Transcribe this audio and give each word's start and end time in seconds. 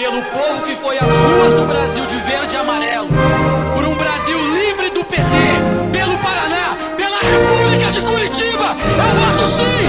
pelo 0.00 0.22
povo 0.22 0.64
que 0.64 0.74
foi 0.76 0.96
às 0.96 1.04
ruas 1.04 1.52
do 1.52 1.66
Brasil 1.66 2.06
de 2.06 2.16
verde 2.20 2.54
e 2.54 2.56
amarelo, 2.56 3.10
por 3.74 3.84
um 3.84 3.94
Brasil 3.94 4.38
livre 4.54 4.88
do 4.88 5.04
PT, 5.04 5.22
pelo 5.92 6.16
Paraná, 6.22 6.96
pela 6.96 7.18
República 7.20 7.92
de 7.92 8.00
Curitiba. 8.00 8.76
Eu 8.80 9.10
voto 9.20 9.46
sim! 9.46 9.84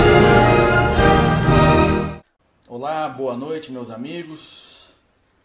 Olá, 2.67 3.07
boa 3.07 3.37
noite, 3.37 3.71
meus 3.71 3.89
amigos. 3.89 4.93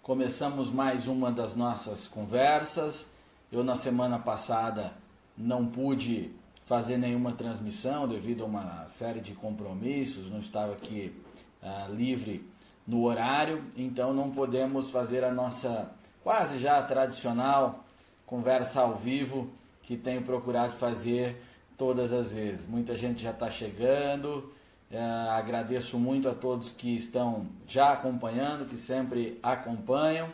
Começamos 0.03 0.73
mais 0.73 1.07
uma 1.07 1.31
das 1.31 1.55
nossas 1.55 2.09
conversas. 2.09 3.09
Eu, 3.53 3.63
na 3.63 3.77
semana 3.77 4.19
passada, 4.19 4.95
não 5.39 5.65
pude 5.65 6.33
fazer 6.65 6.99
nenhuma 6.99 7.31
transmissão 7.31 8.09
devido 8.09 8.43
a 8.43 8.47
uma 8.47 8.85
série 8.89 9.21
de 9.21 9.33
compromissos, 9.33 10.29
não 10.29 10.41
estava 10.41 10.73
aqui 10.73 11.15
uh, 11.63 11.95
livre 11.95 12.45
no 12.87 13.03
horário, 13.05 13.65
então 13.77 14.15
não 14.15 14.31
podemos 14.31 14.91
fazer 14.91 15.25
a 15.25 15.31
nossa 15.33 15.91
quase 16.23 16.59
já 16.59 16.81
tradicional 16.83 17.85
conversa 18.25 18.81
ao 18.81 18.95
vivo 18.95 19.49
que 19.83 19.97
tenho 19.97 20.23
procurado 20.23 20.73
fazer 20.73 21.41
todas 21.77 22.13
as 22.13 22.33
vezes. 22.33 22.67
Muita 22.67 22.97
gente 22.97 23.23
já 23.23 23.31
está 23.31 23.49
chegando, 23.49 24.53
uh, 24.91 25.31
agradeço 25.31 25.99
muito 25.99 26.29
a 26.29 26.35
todos 26.35 26.71
que 26.71 26.95
estão 26.95 27.47
já 27.67 27.93
acompanhando, 27.93 28.67
que 28.67 28.77
sempre 28.77 29.39
acompanham 29.43 30.29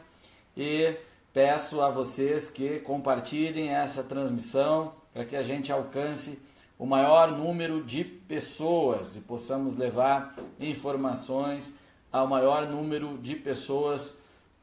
e 0.56 0.96
peço 1.32 1.80
a 1.80 1.90
vocês 1.90 2.50
que 2.50 2.78
compartilhem 2.80 3.70
essa 3.70 4.02
transmissão 4.02 4.92
para 5.12 5.24
que 5.24 5.36
a 5.36 5.42
gente 5.42 5.70
alcance 5.70 6.38
o 6.78 6.86
maior 6.86 7.30
número 7.30 7.82
de 7.82 8.02
pessoas 8.02 9.16
e 9.16 9.20
possamos 9.20 9.76
levar 9.76 10.34
informações 10.58 11.72
ao 12.12 12.26
maior 12.26 12.68
número 12.68 13.16
de 13.18 13.34
pessoas 13.34 14.18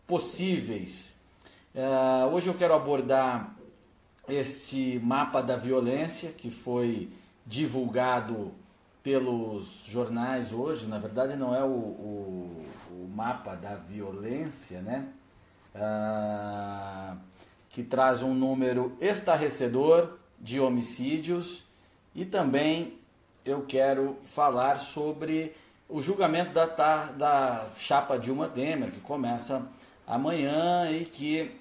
possíveis. 0.05 1.15
Uh, 1.73 2.33
hoje 2.33 2.47
eu 2.47 2.53
quero 2.53 2.73
abordar 2.73 3.55
este 4.27 4.99
mapa 5.03 5.41
da 5.41 5.55
violência 5.57 6.31
que 6.31 6.51
foi 6.51 7.09
divulgado 7.45 8.51
pelos 9.01 9.83
jornais 9.87 10.53
hoje. 10.53 10.87
Na 10.87 10.99
verdade, 10.99 11.35
não 11.35 11.55
é 11.55 11.63
o, 11.63 11.67
o, 11.67 12.65
o 12.91 13.09
mapa 13.15 13.55
da 13.55 13.75
violência, 13.75 14.81
né? 14.81 15.07
Uh, 15.73 17.17
que 17.69 17.83
traz 17.83 18.21
um 18.21 18.33
número 18.33 18.95
estarrecedor 18.99 20.17
de 20.39 20.59
homicídios 20.59 21.63
e 22.13 22.25
também 22.25 22.97
eu 23.45 23.63
quero 23.65 24.17
falar 24.23 24.77
sobre 24.77 25.55
o 25.89 26.01
julgamento 26.01 26.53
da, 26.53 26.65
da 26.65 27.67
chapa 27.77 28.17
Dilma 28.17 28.47
Temer, 28.47 28.91
que 28.91 28.99
começa 28.99 29.67
amanhã 30.05 30.89
e 30.91 31.03
que 31.03 31.55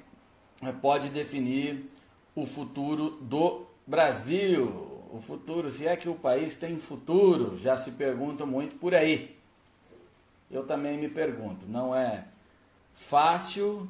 eh, 0.62 0.72
pode 0.82 1.08
definir 1.08 1.90
o 2.34 2.44
futuro 2.44 3.18
do 3.22 3.66
Brasil. 3.86 4.66
O 5.10 5.18
futuro, 5.18 5.70
se 5.70 5.86
é 5.86 5.96
que 5.96 6.10
o 6.10 6.14
país 6.14 6.58
tem 6.58 6.78
futuro, 6.78 7.56
já 7.56 7.74
se 7.74 7.92
pergunta 7.92 8.44
muito 8.44 8.76
por 8.76 8.94
aí. 8.94 9.34
Eu 10.50 10.66
também 10.66 10.98
me 10.98 11.08
pergunto, 11.08 11.66
não 11.66 11.94
é 11.94 12.24
fácil, 12.94 13.88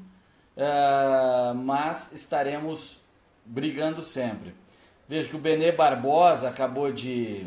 uh, 0.56 1.55
mas 1.55 2.12
estaremos 2.12 3.00
brigando 3.44 4.00
sempre. 4.00 4.55
Vejo 5.09 5.31
que 5.31 5.36
o 5.36 5.41
Benê 5.41 5.72
Barbosa 5.72 6.48
acabou 6.48 6.92
de 6.92 7.47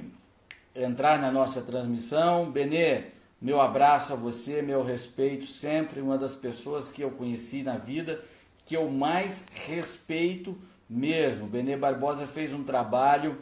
entrar 0.76 1.20
na 1.20 1.32
nossa 1.32 1.62
transmissão. 1.62 2.52
Benê, 2.52 3.06
meu 3.42 3.60
abraço 3.60 4.14
a 4.14 4.16
você, 4.16 4.62
meu 4.62 4.84
respeito 4.84 5.46
sempre, 5.46 6.02
uma 6.02 6.18
das 6.18 6.36
pessoas 6.36 6.88
que 6.88 7.02
eu 7.02 7.12
conheci 7.12 7.64
na 7.64 7.78
vida 7.78 8.24
que 8.66 8.76
eu 8.78 8.90
mais 8.90 9.46
respeito 9.66 10.58
mesmo. 10.90 11.48
Benê 11.48 11.76
Barbosa 11.76 12.28
fez 12.28 12.54
um 12.54 12.64
trabalho 12.64 13.38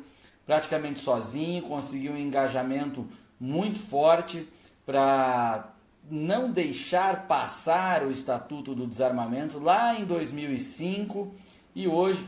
praticamente 0.46 1.00
sozinho, 1.00 1.62
conseguiu 1.64 2.14
um 2.14 2.18
engajamento 2.18 3.08
muito 3.40 3.78
forte 3.78 4.48
para 4.86 5.72
não 6.10 6.52
deixar 6.52 7.28
passar 7.28 8.04
o 8.04 8.12
Estatuto 8.12 8.74
do 8.74 8.88
Desarmamento 8.88 9.60
lá 9.60 10.00
em 10.00 10.06
2005 10.06 11.36
e 11.76 11.88
hoje 11.88 12.26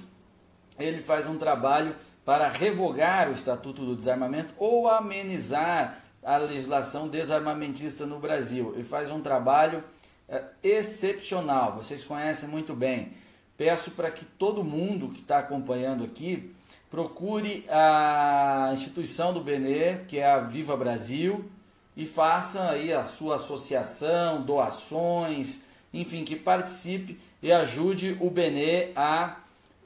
ele 0.77 0.99
faz 0.99 1.25
um 1.27 1.37
trabalho 1.37 1.95
para 2.23 2.49
revogar 2.49 3.29
o 3.29 3.33
Estatuto 3.33 3.85
do 3.85 3.95
Desarmamento 3.95 4.53
ou 4.57 4.87
amenizar 4.87 5.99
a 6.23 6.37
legislação 6.37 7.07
desarmamentista 7.07 8.05
no 8.05 8.19
Brasil. 8.19 8.73
Ele 8.75 8.83
faz 8.83 9.09
um 9.09 9.21
trabalho 9.21 9.83
é, 10.29 10.43
excepcional, 10.63 11.73
vocês 11.73 12.03
conhecem 12.03 12.47
muito 12.47 12.73
bem. 12.73 13.13
Peço 13.57 13.91
para 13.91 14.09
que 14.09 14.25
todo 14.25 14.63
mundo 14.63 15.09
que 15.09 15.21
está 15.21 15.39
acompanhando 15.39 16.03
aqui 16.03 16.53
procure 16.89 17.65
a 17.69 18.71
instituição 18.73 19.33
do 19.33 19.41
Benê, 19.41 19.99
que 20.07 20.17
é 20.17 20.29
a 20.29 20.39
Viva 20.39 20.75
Brasil, 20.75 21.49
e 21.95 22.05
faça 22.05 22.71
aí 22.71 22.91
a 22.93 23.03
sua 23.03 23.35
associação, 23.35 24.41
doações, 24.41 25.59
enfim, 25.93 26.23
que 26.23 26.35
participe 26.35 27.19
e 27.41 27.51
ajude 27.51 28.17
o 28.19 28.29
Benê 28.29 28.91
a 28.95 29.37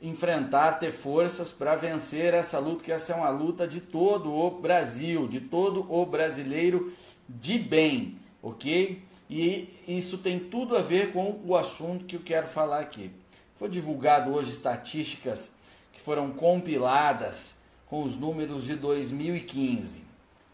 enfrentar, 0.08 0.74
ter 0.74 0.92
forças 0.92 1.52
para 1.52 1.76
vencer 1.76 2.34
essa 2.34 2.60
luta, 2.60 2.84
que 2.84 2.92
essa 2.92 3.14
é 3.14 3.16
uma 3.16 3.30
luta 3.30 3.68
de 3.68 3.82
todo 3.82 4.34
o 4.34 4.52
Brasil, 4.52 5.28
de 5.28 5.40
todo 5.42 5.86
o 5.92 6.06
brasileiro 6.06 6.94
de 7.28 7.58
bem, 7.58 8.20
ok? 8.42 9.02
E 9.30 9.70
isso 9.88 10.20
tem 10.20 10.40
tudo 10.40 10.76
a 10.78 10.82
ver 10.82 11.12
com 11.12 11.40
o 11.44 11.56
assunto 11.56 12.06
que 12.06 12.16
eu 12.16 12.22
quero 12.22 12.48
falar 12.48 12.80
aqui. 12.80 13.12
Foi 13.56 13.68
divulgado 13.68 14.32
hoje 14.32 14.52
estatísticas 14.52 15.52
que 15.92 16.00
foram 16.02 16.32
compiladas 16.32 17.56
com 17.88 18.04
os 18.04 18.16
números 18.16 18.66
de 18.66 18.76
2015. 18.76 20.04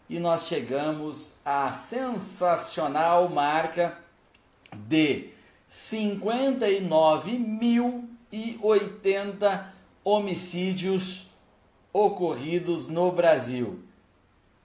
E 0.08 0.18
nós 0.18 0.46
chegamos 0.46 1.34
à 1.44 1.72
sensacional 1.72 3.28
marca 3.28 3.98
de 4.72 5.30
59 5.68 7.32
mil 7.32 8.11
e 8.32 8.58
80 8.62 9.74
homicídios 10.02 11.26
ocorridos 11.92 12.88
no 12.88 13.12
Brasil. 13.12 13.80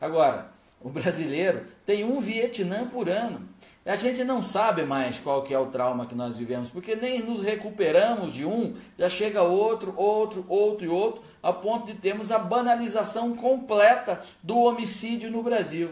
Agora, 0.00 0.50
o 0.80 0.88
brasileiro 0.88 1.66
tem 1.84 2.04
um 2.04 2.20
Vietnã 2.20 2.86
por 2.86 3.08
ano. 3.08 3.48
A 3.84 3.96
gente 3.96 4.22
não 4.22 4.42
sabe 4.42 4.82
mais 4.82 5.18
qual 5.18 5.42
que 5.42 5.54
é 5.54 5.58
o 5.58 5.66
trauma 5.66 6.04
que 6.04 6.14
nós 6.14 6.36
vivemos, 6.36 6.68
porque 6.68 6.94
nem 6.94 7.22
nos 7.22 7.42
recuperamos 7.42 8.34
de 8.34 8.44
um, 8.44 8.76
já 8.98 9.08
chega 9.08 9.42
outro, 9.42 9.94
outro, 9.96 10.44
outro 10.46 10.84
e 10.84 10.88
outro, 10.88 11.22
a 11.42 11.52
ponto 11.54 11.86
de 11.86 11.94
termos 11.94 12.30
a 12.30 12.38
banalização 12.38 13.34
completa 13.34 14.20
do 14.42 14.58
homicídio 14.58 15.30
no 15.30 15.42
Brasil. 15.42 15.90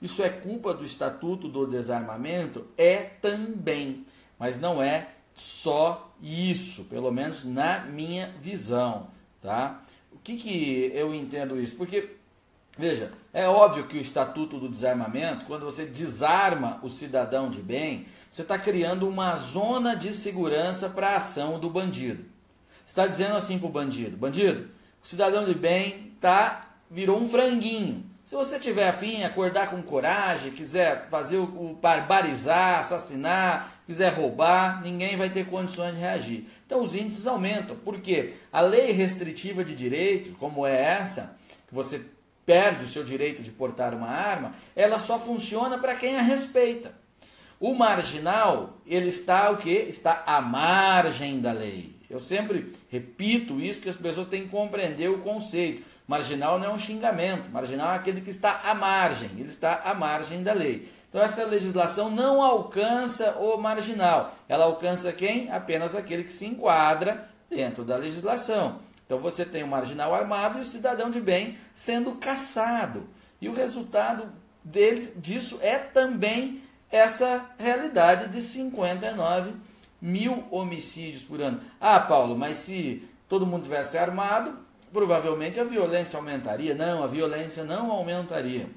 Isso 0.00 0.22
é 0.22 0.28
culpa 0.28 0.72
do 0.74 0.84
Estatuto 0.84 1.48
do 1.48 1.66
Desarmamento? 1.66 2.66
É 2.76 2.98
também, 2.98 4.04
mas 4.38 4.60
não 4.60 4.82
é 4.82 5.08
só 5.34 6.14
isso, 6.22 6.84
pelo 6.84 7.10
menos 7.10 7.44
na 7.44 7.84
minha 7.86 8.32
visão, 8.40 9.08
tá? 9.40 9.82
O 10.12 10.18
que, 10.18 10.36
que 10.36 10.92
eu 10.94 11.12
entendo 11.14 11.60
isso? 11.60 11.76
Porque 11.76 12.16
Veja, 12.78 13.10
é 13.36 13.46
óbvio 13.46 13.86
que 13.86 13.98
o 13.98 14.00
Estatuto 14.00 14.58
do 14.58 14.66
Desarmamento, 14.66 15.44
quando 15.44 15.66
você 15.66 15.84
desarma 15.84 16.80
o 16.82 16.88
cidadão 16.88 17.50
de 17.50 17.60
bem, 17.60 18.06
você 18.30 18.40
está 18.40 18.58
criando 18.58 19.06
uma 19.06 19.36
zona 19.36 19.94
de 19.94 20.10
segurança 20.14 20.88
para 20.88 21.10
a 21.10 21.16
ação 21.16 21.60
do 21.60 21.68
bandido. 21.68 22.24
Está 22.86 23.06
dizendo 23.06 23.36
assim 23.36 23.58
para 23.58 23.68
o 23.68 23.70
bandido: 23.70 24.16
bandido, 24.16 24.70
o 25.04 25.06
cidadão 25.06 25.44
de 25.44 25.54
bem 25.54 26.14
tá, 26.18 26.78
virou 26.90 27.20
um 27.20 27.28
franguinho. 27.28 28.06
Se 28.24 28.34
você 28.34 28.58
tiver 28.58 28.88
afim, 28.88 29.22
acordar 29.22 29.68
com 29.68 29.82
coragem, 29.82 30.52
quiser 30.52 31.06
fazer 31.10 31.36
o, 31.36 31.44
o 31.44 31.74
barbarizar, 31.74 32.78
assassinar, 32.78 33.82
quiser 33.84 34.14
roubar, 34.14 34.80
ninguém 34.80 35.14
vai 35.14 35.28
ter 35.28 35.44
condições 35.44 35.94
de 35.94 36.00
reagir. 36.00 36.48
Então 36.64 36.82
os 36.82 36.94
índices 36.94 37.26
aumentam. 37.26 37.76
Por 37.76 38.00
quê? 38.00 38.32
A 38.50 38.62
lei 38.62 38.92
restritiva 38.92 39.62
de 39.62 39.74
direitos, 39.74 40.32
como 40.38 40.66
é 40.66 40.80
essa, 40.80 41.36
que 41.68 41.74
você 41.74 42.15
perde 42.46 42.84
o 42.84 42.88
seu 42.88 43.02
direito 43.02 43.42
de 43.42 43.50
portar 43.50 43.92
uma 43.92 44.08
arma, 44.08 44.54
ela 44.74 44.98
só 44.98 45.18
funciona 45.18 45.76
para 45.76 45.96
quem 45.96 46.16
a 46.16 46.22
respeita. 46.22 46.94
O 47.58 47.74
marginal, 47.74 48.78
ele 48.86 49.08
está 49.08 49.50
o 49.50 49.56
quê? 49.56 49.86
Está 49.88 50.22
à 50.24 50.40
margem 50.40 51.40
da 51.40 51.52
lei. 51.52 51.96
Eu 52.08 52.20
sempre 52.20 52.72
repito 52.88 53.60
isso 53.60 53.80
que 53.80 53.88
as 53.88 53.96
pessoas 53.96 54.28
têm 54.28 54.44
que 54.44 54.50
compreender 54.50 55.08
o 55.08 55.18
conceito. 55.18 55.84
Marginal 56.06 56.58
não 56.58 56.66
é 56.66 56.70
um 56.70 56.78
xingamento, 56.78 57.50
marginal 57.50 57.92
é 57.92 57.96
aquele 57.96 58.20
que 58.20 58.30
está 58.30 58.60
à 58.64 58.74
margem, 58.74 59.28
ele 59.34 59.48
está 59.48 59.82
à 59.84 59.92
margem 59.92 60.42
da 60.42 60.52
lei. 60.52 60.88
Então 61.08 61.20
essa 61.20 61.44
legislação 61.44 62.08
não 62.10 62.40
alcança 62.40 63.32
o 63.40 63.56
marginal, 63.56 64.32
ela 64.48 64.66
alcança 64.66 65.12
quem? 65.12 65.50
Apenas 65.50 65.96
aquele 65.96 66.22
que 66.22 66.32
se 66.32 66.46
enquadra 66.46 67.28
dentro 67.50 67.84
da 67.84 67.96
legislação. 67.96 68.78
Então 69.06 69.18
você 69.18 69.44
tem 69.44 69.62
o 69.62 69.68
marginal 69.68 70.12
armado 70.12 70.58
e 70.58 70.60
o 70.60 70.64
cidadão 70.64 71.10
de 71.10 71.20
bem 71.20 71.56
sendo 71.72 72.12
caçado. 72.16 73.08
E 73.40 73.48
o 73.48 73.54
resultado 73.54 74.32
deles, 74.64 75.12
disso 75.16 75.58
é 75.62 75.78
também 75.78 76.60
essa 76.90 77.50
realidade 77.58 78.32
de 78.32 78.42
59 78.42 79.54
mil 80.02 80.44
homicídios 80.50 81.22
por 81.22 81.40
ano. 81.40 81.60
Ah, 81.80 82.00
Paulo, 82.00 82.36
mas 82.36 82.56
se 82.56 83.08
todo 83.28 83.46
mundo 83.46 83.64
tivesse 83.64 83.96
armado, 83.96 84.58
provavelmente 84.92 85.60
a 85.60 85.64
violência 85.64 86.16
aumentaria. 86.16 86.74
Não, 86.74 87.02
a 87.02 87.06
violência 87.06 87.64
não 87.64 87.90
aumentaria. 87.90 88.68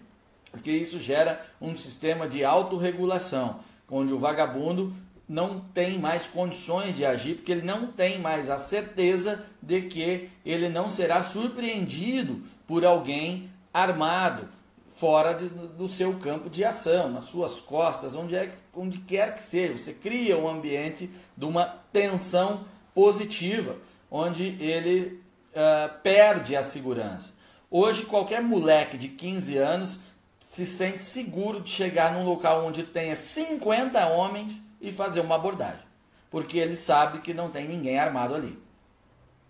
Porque 0.51 0.71
isso 0.71 0.99
gera 0.99 1.45
um 1.61 1.75
sistema 1.75 2.27
de 2.27 2.43
autorregulação, 2.43 3.59
onde 3.89 4.13
o 4.13 4.19
vagabundo 4.19 4.93
não 5.29 5.59
tem 5.59 5.99
mais 5.99 6.25
condições 6.25 6.95
de 6.95 7.05
agir, 7.05 7.35
porque 7.35 7.51
ele 7.51 7.61
não 7.61 7.85
tem 7.85 8.17
mais 8.17 8.49
a 8.49 8.57
certeza 8.57 9.45
de 9.61 9.83
que 9.83 10.27
ele 10.43 10.67
não 10.69 10.89
será 10.89 11.21
surpreendido 11.21 12.41
por 12.65 12.83
alguém 12.83 13.51
armado 13.71 14.49
fora 14.95 15.33
de, 15.33 15.47
do 15.47 15.87
seu 15.87 16.15
campo 16.15 16.49
de 16.49 16.65
ação, 16.65 17.09
nas 17.09 17.25
suas 17.25 17.59
costas, 17.59 18.15
onde, 18.15 18.35
é, 18.35 18.51
onde 18.75 18.97
quer 18.97 19.35
que 19.35 19.43
seja. 19.43 19.77
Você 19.77 19.93
cria 19.93 20.35
um 20.35 20.49
ambiente 20.49 21.09
de 21.37 21.45
uma 21.45 21.63
tensão 21.93 22.65
positiva, 22.93 23.77
onde 24.09 24.57
ele 24.59 25.21
uh, 25.53 25.93
perde 26.01 26.55
a 26.55 26.63
segurança. 26.63 27.33
Hoje, 27.69 28.03
qualquer 28.03 28.41
moleque 28.41 28.97
de 28.97 29.09
15 29.09 29.57
anos 29.57 29.99
se 30.39 30.65
sente 30.65 31.03
seguro 31.03 31.61
de 31.61 31.69
chegar 31.69 32.11
num 32.11 32.25
local 32.25 32.65
onde 32.65 32.81
tenha 32.81 33.15
50 33.15 34.07
homens 34.07 34.59
e 34.79 34.91
fazer 34.91 35.21
uma 35.21 35.35
abordagem. 35.35 35.85
Porque 36.29 36.57
ele 36.57 36.75
sabe 36.75 37.19
que 37.19 37.33
não 37.33 37.49
tem 37.49 37.67
ninguém 37.67 37.97
armado 37.97 38.35
ali. 38.35 38.57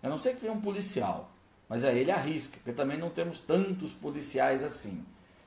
A 0.02 0.08
não 0.08 0.16
ser 0.16 0.34
que 0.34 0.40
tenha 0.40 0.52
um 0.52 0.60
policial. 0.60 1.30
Mas 1.68 1.84
aí 1.84 1.98
ele 1.98 2.10
arrisca, 2.10 2.56
porque 2.56 2.72
também 2.72 2.98
não 2.98 3.10
temos 3.10 3.40
tantos 3.40 3.92
policiais 3.92 4.64
assim. 4.64 5.04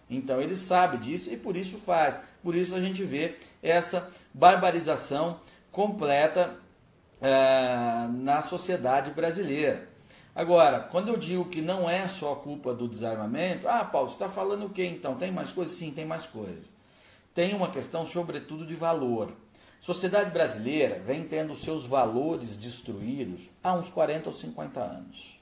Então 0.10 0.42
ele 0.42 0.56
sabe 0.56 0.98
disso 0.98 1.32
e 1.32 1.38
por 1.38 1.58
isso 1.58 1.78
faz. 1.78 2.22
Por 2.42 2.56
isso 2.56 2.76
a 2.76 2.80
gente 2.80 3.04
vê 3.04 3.38
essa 3.62 4.10
barbarização 4.34 5.40
completa 5.72 6.56
é, 7.20 8.08
na 8.12 8.42
sociedade 8.42 9.12
brasileira. 9.12 9.90
Agora, 10.36 10.80
quando 10.80 11.10
eu 11.10 11.18
digo 11.18 11.46
que 11.46 11.62
não 11.62 11.90
é 11.90 12.08
só 12.08 12.36
culpa 12.36 12.74
do 12.74 12.88
desarmamento, 12.88 13.68
ah, 13.68 13.84
Paulo, 13.84 14.10
você 14.10 14.16
está 14.16 14.30
falando 14.30 14.66
o 14.66 14.70
quê 14.70 14.86
então? 14.86 15.16
Tem 15.16 15.32
mais 15.32 15.52
coisas? 15.52 15.76
Sim, 15.76 15.92
tem 15.92 16.06
mais 16.06 16.26
coisas. 16.26 16.72
Tem 17.34 17.54
uma 17.54 17.70
questão, 17.70 18.06
sobretudo, 18.06 18.66
de 18.66 18.76
valor 18.76 19.32
sociedade 19.84 20.32
brasileira 20.32 21.02
vem 21.06 21.26
tendo 21.26 21.54
seus 21.54 21.86
valores 21.86 22.56
destruídos 22.56 23.50
há 23.62 23.74
uns 23.74 23.90
40 23.90 24.30
ou 24.30 24.34
50 24.34 24.80
anos. 24.80 25.38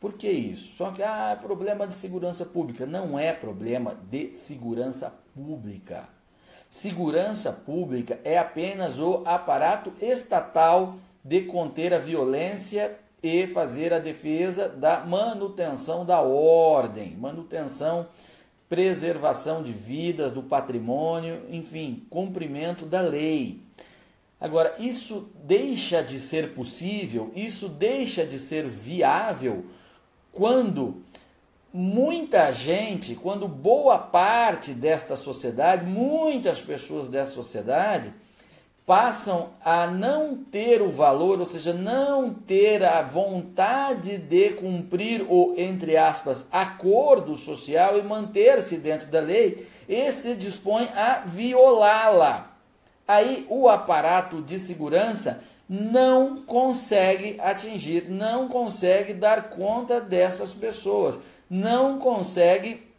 Por 0.00 0.14
que 0.14 0.28
isso? 0.28 0.74
Só 0.74 0.90
que 0.90 1.00
ah, 1.00 1.30
é 1.30 1.36
problema 1.36 1.86
de 1.86 1.94
segurança 1.94 2.44
pública. 2.44 2.84
Não 2.84 3.16
é 3.16 3.32
problema 3.32 3.96
de 4.10 4.32
segurança 4.32 5.14
pública. 5.32 6.08
Segurança 6.68 7.52
pública 7.52 8.18
é 8.24 8.36
apenas 8.36 8.98
o 8.98 9.22
aparato 9.24 9.92
estatal 10.00 10.96
de 11.24 11.42
conter 11.42 11.94
a 11.94 11.98
violência 11.98 12.98
e 13.22 13.46
fazer 13.46 13.94
a 13.94 14.00
defesa 14.00 14.68
da 14.68 15.06
manutenção 15.06 16.04
da 16.04 16.20
ordem, 16.20 17.16
manutenção 17.16 18.08
preservação 18.72 19.62
de 19.62 19.70
vidas, 19.70 20.32
do 20.32 20.42
patrimônio, 20.42 21.42
enfim, 21.50 22.06
cumprimento 22.08 22.86
da 22.86 23.02
lei. 23.02 23.60
Agora, 24.40 24.74
isso 24.78 25.28
deixa 25.44 26.02
de 26.02 26.18
ser 26.18 26.54
possível, 26.54 27.30
isso 27.36 27.68
deixa 27.68 28.24
de 28.24 28.38
ser 28.38 28.66
viável 28.66 29.66
quando 30.32 31.02
muita 31.70 32.50
gente, 32.50 33.14
quando 33.14 33.46
boa 33.46 33.98
parte 33.98 34.72
desta 34.72 35.16
sociedade, 35.16 35.84
muitas 35.84 36.62
pessoas 36.62 37.10
dessa 37.10 37.32
sociedade, 37.32 38.14
passam 38.84 39.50
a 39.64 39.86
não 39.86 40.36
ter 40.36 40.82
o 40.82 40.90
valor, 40.90 41.38
ou 41.38 41.46
seja, 41.46 41.72
não 41.72 42.34
ter 42.34 42.84
a 42.84 43.00
vontade 43.02 44.18
de 44.18 44.50
cumprir 44.50 45.24
o, 45.28 45.54
entre 45.56 45.96
aspas, 45.96 46.46
acordo 46.50 47.36
social 47.36 47.98
e 47.98 48.02
manter-se 48.02 48.78
dentro 48.78 49.06
da 49.06 49.20
lei, 49.20 49.66
e 49.88 50.10
se 50.10 50.34
dispõe 50.34 50.88
a 50.96 51.20
violá-la. 51.24 52.50
Aí 53.06 53.46
o 53.48 53.68
aparato 53.68 54.42
de 54.42 54.58
segurança 54.58 55.42
não 55.68 56.42
consegue 56.42 57.36
atingir, 57.40 58.10
não 58.10 58.48
consegue 58.48 59.14
dar 59.14 59.48
conta 59.48 60.00
dessas 60.00 60.52
pessoas, 60.52 61.20
não 61.48 61.98
consegue 61.98 62.90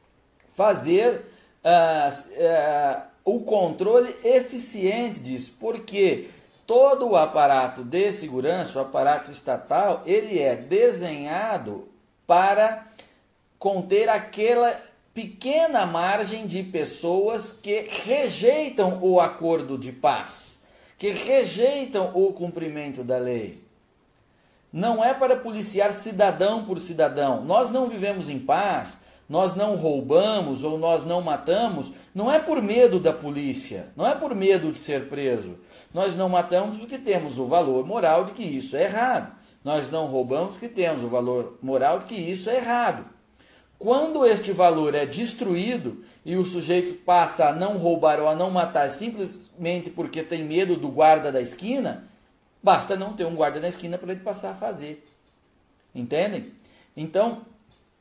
fazer. 0.55 1.29
Uh, 1.63 2.09
uh, 2.09 3.12
o 3.25 3.41
controle 3.41 4.15
eficiente 4.23 5.19
disso, 5.19 5.53
porque 5.59 6.29
todo 6.65 7.09
o 7.09 7.15
aparato 7.15 7.83
de 7.83 8.11
segurança, 8.11 8.77
o 8.77 8.81
aparato 8.81 9.31
estatal, 9.31 10.03
ele 10.05 10.39
é 10.39 10.55
desenhado 10.55 11.87
para 12.27 12.87
conter 13.57 14.09
aquela 14.09 14.75
pequena 15.13 15.85
margem 15.85 16.47
de 16.47 16.63
pessoas 16.63 17.51
que 17.51 17.81
rejeitam 18.05 18.99
o 19.01 19.19
acordo 19.19 19.77
de 19.77 19.91
paz, 19.91 20.63
que 20.97 21.09
rejeitam 21.09 22.11
o 22.15 22.33
cumprimento 22.33 23.03
da 23.03 23.17
lei. 23.17 23.61
Não 24.71 25.03
é 25.03 25.13
para 25.13 25.35
policiar 25.35 25.91
cidadão 25.91 26.65
por 26.65 26.79
cidadão. 26.79 27.43
Nós 27.43 27.69
não 27.69 27.87
vivemos 27.87 28.27
em 28.27 28.39
paz, 28.39 28.97
nós 29.33 29.55
não 29.55 29.75
roubamos 29.75 30.63
ou 30.63 30.77
nós 30.77 31.03
não 31.03 31.19
matamos, 31.19 31.91
não 32.13 32.31
é 32.31 32.37
por 32.37 32.61
medo 32.61 32.99
da 32.99 33.11
polícia, 33.11 33.87
não 33.95 34.05
é 34.05 34.13
por 34.13 34.35
medo 34.35 34.71
de 34.71 34.77
ser 34.77 35.09
preso. 35.09 35.57
Nós 35.91 36.15
não 36.15 36.29
matamos 36.29 36.77
porque 36.77 36.99
temos 36.99 37.39
o 37.39 37.47
valor 37.47 37.83
moral 37.83 38.25
de 38.25 38.33
que 38.33 38.43
isso 38.43 38.77
é 38.77 38.83
errado. 38.83 39.35
Nós 39.63 39.89
não 39.89 40.05
roubamos 40.05 40.51
porque 40.51 40.69
temos 40.69 41.03
o 41.03 41.07
valor 41.07 41.57
moral 41.63 41.97
de 41.97 42.05
que 42.05 42.13
isso 42.13 42.47
é 42.47 42.57
errado. 42.57 43.07
Quando 43.79 44.23
este 44.23 44.51
valor 44.51 44.93
é 44.93 45.03
destruído 45.03 46.03
e 46.23 46.35
o 46.35 46.45
sujeito 46.45 46.93
passa 47.03 47.49
a 47.49 47.53
não 47.53 47.79
roubar 47.79 48.19
ou 48.19 48.27
a 48.27 48.35
não 48.35 48.51
matar 48.51 48.87
simplesmente 48.87 49.89
porque 49.89 50.21
tem 50.21 50.43
medo 50.43 50.75
do 50.75 50.89
guarda 50.89 51.31
da 51.31 51.41
esquina, 51.41 52.07
basta 52.61 52.95
não 52.95 53.13
ter 53.13 53.25
um 53.25 53.33
guarda 53.33 53.59
na 53.59 53.69
esquina 53.69 53.97
para 53.97 54.11
ele 54.11 54.21
passar 54.21 54.51
a 54.51 54.53
fazer. 54.53 55.03
Entendem? 55.95 56.53
Então, 56.95 57.41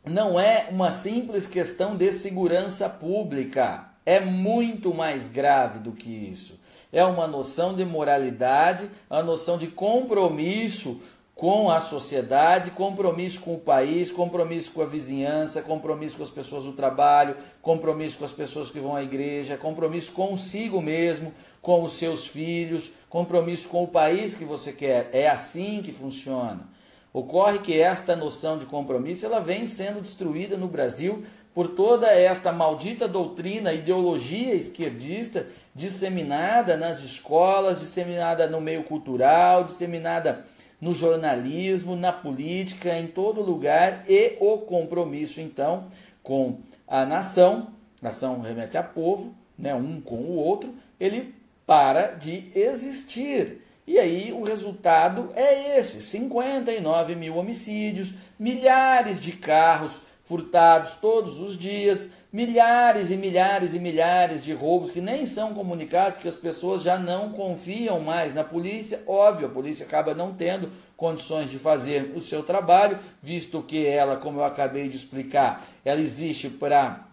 não 0.04 0.38
é 0.38 0.66
uma 0.70 0.90
simples 0.90 1.46
questão 1.46 1.96
de 1.96 2.10
segurança 2.10 2.88
pública. 2.88 3.88
É 4.04 4.18
muito 4.18 4.92
mais 4.92 5.28
grave 5.28 5.78
do 5.78 5.92
que 5.92 6.10
isso. 6.10 6.58
É 6.92 7.04
uma 7.04 7.26
noção 7.26 7.74
de 7.74 7.84
moralidade, 7.84 8.90
a 9.08 9.22
noção 9.22 9.56
de 9.56 9.68
compromisso 9.68 11.00
com 11.34 11.70
a 11.70 11.80
sociedade, 11.80 12.72
compromisso 12.72 13.40
com 13.40 13.54
o 13.54 13.58
país, 13.58 14.10
compromisso 14.10 14.72
com 14.72 14.82
a 14.82 14.86
vizinhança, 14.86 15.62
compromisso 15.62 16.16
com 16.16 16.22
as 16.22 16.30
pessoas 16.30 16.64
do 16.64 16.72
trabalho, 16.72 17.36
compromisso 17.62 18.18
com 18.18 18.24
as 18.24 18.32
pessoas 18.32 18.70
que 18.70 18.78
vão 18.78 18.94
à 18.94 19.02
igreja, 19.02 19.56
compromisso 19.56 20.12
consigo 20.12 20.80
mesmo, 20.82 21.32
com 21.60 21.82
os 21.82 21.94
seus 21.94 22.26
filhos, 22.26 22.90
compromisso 23.08 23.68
com 23.68 23.84
o 23.84 23.88
país 23.88 24.34
que 24.34 24.44
você 24.44 24.72
quer. 24.72 25.08
É 25.12 25.28
assim 25.28 25.80
que 25.82 25.92
funciona. 25.92 26.71
Ocorre 27.12 27.58
que 27.58 27.78
esta 27.78 28.16
noção 28.16 28.58
de 28.58 28.64
compromisso 28.64 29.26
ela 29.26 29.38
vem 29.38 29.66
sendo 29.66 30.00
destruída 30.00 30.56
no 30.56 30.66
Brasil 30.66 31.22
por 31.54 31.68
toda 31.68 32.06
esta 32.06 32.50
maldita 32.50 33.06
doutrina, 33.06 33.74
ideologia 33.74 34.54
esquerdista 34.54 35.46
disseminada 35.74 36.76
nas 36.76 37.02
escolas, 37.02 37.80
disseminada 37.80 38.46
no 38.46 38.60
meio 38.60 38.84
cultural, 38.84 39.64
disseminada 39.64 40.46
no 40.80 40.94
jornalismo, 40.94 41.94
na 41.94 42.12
política, 42.12 42.98
em 42.98 43.06
todo 43.06 43.42
lugar 43.42 44.04
e 44.08 44.36
o 44.40 44.58
compromisso 44.58 45.40
então 45.40 45.88
com 46.22 46.60
a 46.88 47.04
nação, 47.04 47.68
nação 48.00 48.40
remete 48.40 48.76
a 48.78 48.82
povo, 48.82 49.34
né, 49.58 49.74
um 49.74 50.00
com 50.00 50.16
o 50.16 50.36
outro, 50.36 50.74
ele 50.98 51.34
para 51.66 52.12
de 52.12 52.50
existir. 52.54 53.60
E 53.86 53.98
aí 53.98 54.32
o 54.32 54.42
resultado 54.42 55.30
é 55.34 55.78
esse: 55.78 56.00
59 56.00 57.14
mil 57.14 57.36
homicídios, 57.36 58.14
milhares 58.38 59.20
de 59.20 59.32
carros 59.32 60.00
furtados 60.24 60.94
todos 60.94 61.40
os 61.40 61.58
dias, 61.58 62.08
milhares 62.32 63.10
e 63.10 63.16
milhares 63.16 63.74
e 63.74 63.78
milhares 63.78 64.42
de 64.42 64.52
roubos 64.52 64.90
que 64.90 65.00
nem 65.00 65.26
são 65.26 65.52
comunicados 65.52 66.14
porque 66.14 66.28
as 66.28 66.36
pessoas 66.36 66.82
já 66.82 66.96
não 66.96 67.32
confiam 67.32 68.00
mais 68.00 68.32
na 68.32 68.44
polícia. 68.44 69.02
Óbvio, 69.06 69.48
a 69.48 69.50
polícia 69.50 69.84
acaba 69.84 70.14
não 70.14 70.32
tendo 70.32 70.70
condições 70.96 71.50
de 71.50 71.58
fazer 71.58 72.12
o 72.14 72.20
seu 72.20 72.42
trabalho, 72.42 72.98
visto 73.20 73.62
que 73.62 73.84
ela, 73.86 74.16
como 74.16 74.40
eu 74.40 74.44
acabei 74.44 74.88
de 74.88 74.96
explicar, 74.96 75.66
ela 75.84 76.00
existe 76.00 76.48
para 76.48 77.08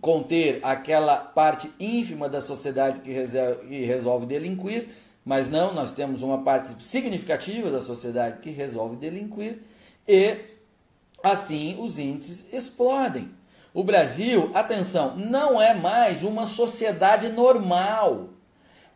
conter 0.00 0.60
aquela 0.62 1.16
parte 1.16 1.70
ínfima 1.78 2.28
da 2.28 2.40
sociedade 2.40 3.00
que 3.00 3.84
resolve 3.84 4.26
delinquir, 4.26 4.88
mas 5.24 5.48
não, 5.48 5.72
nós 5.72 5.90
temos 5.90 6.22
uma 6.22 6.42
parte 6.42 6.82
significativa 6.82 7.70
da 7.70 7.80
sociedade 7.80 8.40
que 8.40 8.50
resolve 8.50 8.96
delinquir 8.96 9.62
e 10.06 10.36
assim 11.22 11.76
os 11.80 11.98
índices 11.98 12.52
explodem. 12.52 13.30
O 13.72 13.82
Brasil, 13.82 14.50
atenção, 14.54 15.16
não 15.16 15.60
é 15.60 15.74
mais 15.74 16.22
uma 16.22 16.46
sociedade 16.46 17.30
normal. 17.30 18.28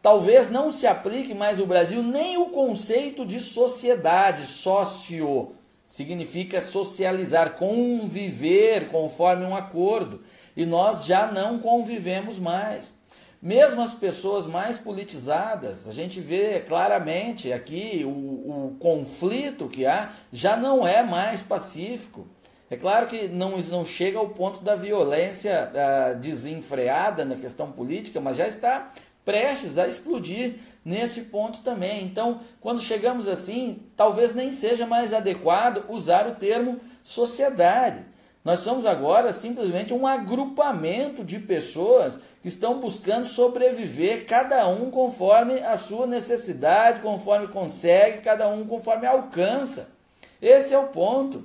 Talvez 0.01 0.51
não 0.51 0.71
se 0.71 0.87
aplique 0.87 1.35
mais 1.35 1.59
no 1.59 1.67
Brasil 1.67 2.03
nem 2.03 2.37
o 2.39 2.47
conceito 2.47 3.27
de 3.27 3.41
sociedade, 3.41 4.47
sócio. 4.47 5.57
Significa 5.89 6.61
socializar, 6.61 7.55
conviver 7.55 8.89
conforme 8.89 9.45
um 9.45 9.57
acordo. 9.57 10.23
E 10.57 10.65
nós 10.65 11.05
já 11.05 11.33
não 11.33 11.59
convivemos 11.59 12.39
mais. 12.39 12.93
Mesmo 13.41 13.81
as 13.81 13.95
pessoas 13.95 14.47
mais 14.47 14.79
politizadas, 14.79 15.87
a 15.87 15.93
gente 15.93 16.21
vê 16.21 16.59
claramente 16.61 17.53
aqui 17.53 18.03
o, 18.05 18.09
o 18.09 18.77
conflito 18.81 19.69
que 19.69 19.87
há 19.87 20.11
já 20.33 20.57
não 20.57 20.87
é 20.87 21.05
mais 21.05 21.41
pacífico. 21.41 22.27
É 22.69 22.77
claro 22.77 23.07
que 23.07 23.29
não, 23.29 23.57
não 23.59 23.85
chega 23.85 24.19
ao 24.19 24.31
ponto 24.31 24.63
da 24.63 24.75
violência 24.75 25.71
uh, 25.71 26.19
desenfreada 26.19 27.25
na 27.25 27.37
questão 27.37 27.71
política, 27.71 28.21
mas 28.21 28.37
já 28.37 28.47
está 28.47 28.93
prestes 29.25 29.79
a 29.79 29.87
explodir 29.87 30.57
nesse 30.85 31.23
ponto 31.23 31.61
também. 31.61 32.03
Então, 32.03 32.41
quando 32.61 32.81
chegamos 32.81 33.29
assim, 33.29 33.83
talvez 33.97 34.35
nem 34.35 34.51
seja 34.51 34.87
mais 34.87 35.13
adequado 35.13 35.85
usar 35.89 36.27
o 36.27 36.35
termo 36.35 36.81
sociedade. 37.05 38.08
Nós 38.49 38.61
somos 38.61 38.87
agora 38.87 39.31
simplesmente 39.31 39.93
um 39.93 40.07
agrupamento 40.07 41.23
de 41.23 41.39
pessoas 41.39 42.19
que 42.41 42.49
estão 42.49 42.81
buscando 42.81 43.29
sobreviver, 43.29 44.25
cada 44.25 44.67
um 44.67 44.91
conforme 44.91 45.61
a 45.61 45.77
sua 45.77 46.07
necessidade, 46.07 47.03
conforme 47.03 47.49
consegue, 47.49 48.23
cada 48.23 48.49
um 48.49 48.65
conforme 48.65 49.07
alcança. 49.07 49.93
Esse 50.41 50.73
é 50.73 50.79
o 50.79 50.89
ponto. 50.89 51.45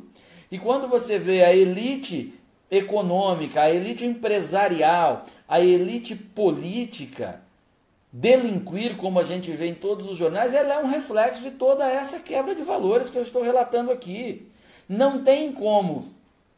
E 0.49 0.57
quando 0.57 0.87
você 0.87 1.19
vê 1.19 1.43
a 1.43 1.53
elite 1.53 2.39
econômica, 2.71 3.63
a 3.63 3.69
elite 3.69 4.05
empresarial, 4.05 5.25
a 5.45 5.59
elite 5.59 6.15
política 6.15 7.41
delinquir, 8.13 8.95
como 8.95 9.19
a 9.19 9.23
gente 9.23 9.51
vê 9.51 9.67
em 9.67 9.75
todos 9.75 10.09
os 10.09 10.15
jornais, 10.15 10.55
ela 10.55 10.75
é 10.75 10.79
um 10.79 10.87
reflexo 10.87 11.43
de 11.43 11.51
toda 11.51 11.85
essa 11.85 12.19
quebra 12.19 12.55
de 12.55 12.61
valores 12.61 13.09
que 13.09 13.17
eu 13.17 13.23
estou 13.23 13.43
relatando 13.43 13.91
aqui. 13.91 14.47
Não 14.87 15.21
tem 15.21 15.51
como 15.51 16.12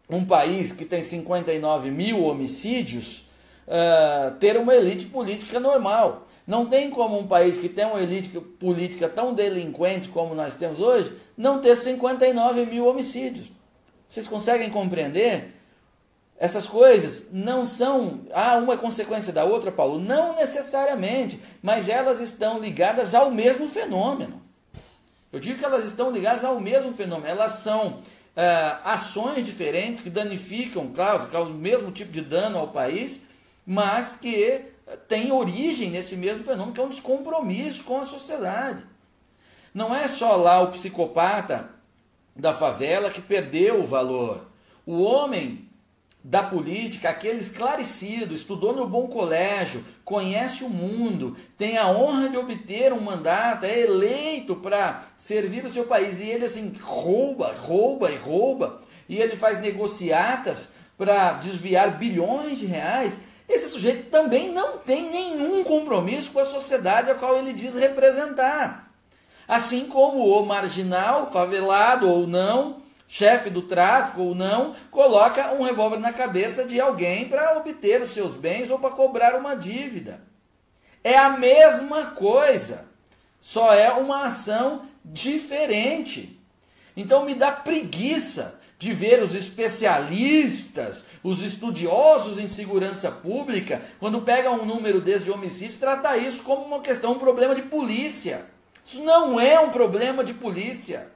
um 0.09 0.24
país 0.25 0.71
que 0.71 0.85
tem 0.85 1.01
59 1.01 1.89
mil 1.91 2.24
homicídios 2.24 3.27
uh, 3.67 4.31
ter 4.39 4.57
uma 4.57 4.75
elite 4.75 5.05
política 5.05 5.59
normal. 5.59 6.27
Não 6.45 6.67
tem 6.67 6.91
como 6.91 7.17
um 7.17 7.25
país 7.25 7.57
que 7.57 7.67
tem 7.67 7.85
uma 7.85 8.00
elite 8.00 8.29
política 8.29 9.09
tão 9.09 9.33
delinquente 9.33 10.09
como 10.09 10.35
nós 10.35 10.55
temos 10.55 10.79
hoje 10.79 11.12
não 11.35 11.59
ter 11.59 11.75
59 11.75 12.65
mil 12.65 12.85
homicídios. 12.85 13.51
Vocês 14.07 14.27
conseguem 14.27 14.69
compreender? 14.69 15.53
Essas 16.38 16.67
coisas 16.67 17.29
não 17.31 17.65
são, 17.65 18.21
ah, 18.33 18.57
uma 18.57 18.74
é 18.74 18.77
consequência 18.77 19.31
da 19.31 19.45
outra, 19.45 19.71
Paulo. 19.71 20.00
Não 20.00 20.35
necessariamente, 20.35 21.39
mas 21.63 21.88
elas 21.88 22.19
estão 22.19 22.59
ligadas 22.59 23.15
ao 23.15 23.31
mesmo 23.31 23.69
fenômeno. 23.69 24.41
Eu 25.31 25.39
digo 25.39 25.59
que 25.59 25.65
elas 25.65 25.85
estão 25.85 26.12
ligadas 26.12 26.43
ao 26.43 26.59
mesmo 26.59 26.93
fenômeno. 26.93 27.27
Elas 27.27 27.53
são 27.59 28.01
ah, 28.35 28.81
ações 28.83 29.45
diferentes 29.45 30.01
que 30.01 30.09
danificam, 30.09 30.91
claro, 30.93 31.27
causam 31.27 31.53
o 31.53 31.57
mesmo 31.57 31.91
tipo 31.91 32.11
de 32.11 32.21
dano 32.21 32.57
ao 32.57 32.69
país, 32.69 33.21
mas 33.65 34.15
que 34.15 34.61
têm 35.07 35.31
origem 35.31 35.89
nesse 35.89 36.15
mesmo 36.15 36.43
fenômeno, 36.43 36.73
que 36.73 36.79
é 36.79 36.83
um 36.83 36.89
descompromisso 36.89 37.83
com 37.83 37.97
a 37.97 38.03
sociedade. 38.03 38.83
Não 39.73 39.93
é 39.93 40.07
só 40.07 40.35
lá 40.35 40.61
o 40.61 40.71
psicopata 40.71 41.69
da 42.35 42.53
favela 42.53 43.09
que 43.09 43.21
perdeu 43.21 43.81
o 43.81 43.87
valor. 43.87 44.45
O 44.85 45.01
homem 45.01 45.64
da 46.27 46.41
política, 46.41 47.10
aquele 47.10 47.38
esclarecido, 47.38 48.34
estudou 48.34 48.75
no 48.75 48.88
bom 48.88 49.05
colégio, 49.08 49.86
conhece 50.03 50.63
o 50.63 50.70
mundo, 50.70 51.38
tem 51.55 51.77
a 51.77 51.88
honra 51.88 52.29
de 52.29 52.36
obter 52.36 52.91
um 52.91 53.00
mandato, 53.00 53.63
é 53.63 53.82
eleito 53.82 54.55
para 54.55 55.03
servir 55.15 55.63
o 55.63 55.72
seu 55.72 55.86
país 55.86 56.20
e 56.20 56.24
ele 56.24 56.46
assim 56.46 56.75
rouba, 56.82 57.53
rouba 57.53 58.12
e 58.12 58.17
rouba, 58.17 58.82
e 59.08 59.20
ele 59.20 59.36
faz 59.36 59.62
negociatas 59.62 60.70
para 60.98 61.34
desviar 61.34 62.00
bilhões 62.00 62.58
de 62.58 62.65
reais. 62.65 63.20
Esse 63.48 63.70
sujeito 63.70 64.10
também 64.10 64.51
não 64.51 64.79
tem 64.79 65.12
nenhum 65.12 65.63
compromisso 65.63 66.32
com 66.32 66.39
a 66.39 66.46
sociedade 66.46 67.12
a 67.12 67.15
qual 67.15 67.38
ele 67.38 67.53
diz 67.53 67.75
representar. 67.75 68.91
Assim 69.48 69.86
como 69.86 70.25
o 70.25 70.44
marginal, 70.44 71.32
favelado 71.32 72.10
ou 72.10 72.25
não, 72.25 72.82
chefe 73.07 73.50
do 73.50 73.62
tráfico 73.62 74.21
ou 74.21 74.35
não, 74.35 74.75
coloca 74.89 75.53
um 75.53 75.63
revólver 75.63 76.00
na 76.00 76.12
cabeça 76.12 76.65
de 76.65 76.79
alguém 76.79 77.29
para 77.29 77.57
obter 77.57 78.01
os 78.01 78.12
seus 78.12 78.35
bens 78.35 78.69
ou 78.69 78.79
para 78.79 78.89
cobrar 78.89 79.35
uma 79.35 79.55
dívida. 79.55 80.21
É 81.03 81.17
a 81.17 81.29
mesma 81.29 82.07
coisa, 82.07 82.85
só 83.39 83.74
é 83.74 83.91
uma 83.91 84.25
ação 84.25 84.83
diferente. 85.03 86.39
Então 86.97 87.25
me 87.25 87.35
dá 87.35 87.51
preguiça 87.51 88.59
de 88.77 88.91
ver 88.91 89.21
os 89.21 89.33
especialistas, 89.33 91.05
os 91.24 91.41
estudiosos 91.41 92.39
em 92.39 92.50
segurança 92.50 93.12
pública, 93.12 93.81
quando 94.00 94.21
pegam 94.21 94.59
um 94.59 94.65
número 94.65 95.00
desse 95.00 95.25
de 95.25 95.31
homicídio, 95.31 95.79
tratar 95.79 96.17
isso 96.17 96.43
como 96.43 96.65
uma 96.65 96.81
questão, 96.81 97.13
um 97.13 97.19
problema 97.19 97.55
de 97.55 97.63
polícia. 97.63 98.45
Isso 98.83 99.03
não 99.03 99.39
é 99.39 99.59
um 99.59 99.69
problema 99.69 100.24
de 100.24 100.33
polícia. 100.33 101.14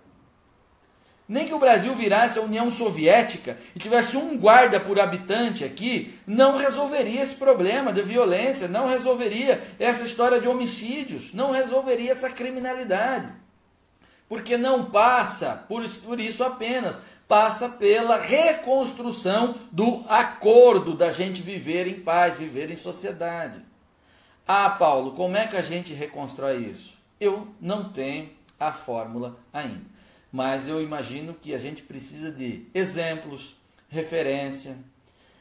Nem 1.30 1.48
que 1.48 1.54
o 1.54 1.60
Brasil 1.60 1.94
virasse 1.94 2.40
a 2.40 2.42
União 2.42 2.72
Soviética 2.72 3.56
e 3.76 3.80
tivesse 3.80 4.18
um 4.18 4.36
guarda 4.36 4.80
por 4.80 5.00
habitante 5.00 5.64
aqui, 5.64 6.20
não 6.26 6.58
resolveria 6.58 7.22
esse 7.22 7.36
problema 7.36 7.94
de 7.94 8.02
violência, 8.02 8.68
não 8.68 8.88
resolveria 8.88 9.62
essa 9.78 10.04
história 10.04 10.42
de 10.42 10.48
homicídios, 10.48 11.32
não 11.32 11.52
resolveria 11.52 12.12
essa 12.12 12.32
criminalidade. 12.32 13.32
Porque 14.28 14.58
não 14.58 14.86
passa 14.86 15.64
por, 15.68 15.84
isso 15.84 16.44
apenas, 16.44 17.00
passa 17.28 17.70
pela 17.70 18.20
reconstrução 18.20 19.54
do 19.72 20.04
acordo 20.10 20.96
da 20.96 21.12
gente 21.12 21.44
viver 21.44 21.86
em 21.86 22.00
paz, 22.00 22.40
viver 22.40 22.72
em 22.72 22.78
sociedade. 22.78 23.64
Ah, 24.48 24.72
Paulo, 24.72 25.12
como 25.12 25.38
é 25.38 25.46
que 25.46 25.56
a 25.56 25.62
gente 25.62 25.94
reconstrói 25.94 26.58
isso? 26.58 26.98
Eu 27.20 27.48
não 27.62 27.88
tenho 27.90 28.32
a 28.60 28.74
fórmula 28.74 29.38
ainda 29.54 29.99
mas 30.32 30.68
eu 30.68 30.82
imagino 30.82 31.34
que 31.34 31.54
a 31.54 31.58
gente 31.58 31.82
precisa 31.82 32.32
de 32.32 32.66
exemplos, 32.74 33.56
referência, 33.90 34.78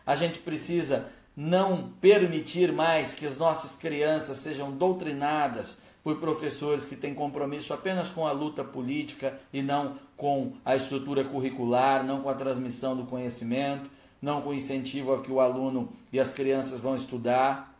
a 0.06 0.16
gente 0.16 0.38
precisa 0.38 1.10
não 1.36 1.92
permitir 2.00 2.72
mais 2.72 3.12
que 3.12 3.26
as 3.26 3.36
nossas 3.36 3.76
crianças 3.76 4.38
sejam 4.38 4.72
doutrinadas 4.72 5.78
por 6.02 6.16
professores 6.16 6.84
que 6.84 6.96
têm 6.96 7.14
compromisso 7.14 7.72
apenas 7.74 8.08
com 8.08 8.26
a 8.26 8.32
luta 8.32 8.64
política 8.64 9.38
e 9.52 9.60
não 9.60 9.98
com 10.16 10.54
a 10.64 10.74
estrutura 10.74 11.22
curricular, 11.22 12.02
não 12.02 12.22
com 12.22 12.30
a 12.30 12.34
transmissão 12.34 12.96
do 12.96 13.04
conhecimento, 13.04 13.90
não 14.20 14.40
com 14.40 14.48
o 14.48 14.54
incentivo 14.54 15.12
a 15.12 15.22
que 15.22 15.30
o 15.30 15.38
aluno 15.38 15.92
e 16.12 16.18
as 16.18 16.32
crianças 16.32 16.80
vão 16.80 16.96
estudar. 16.96 17.78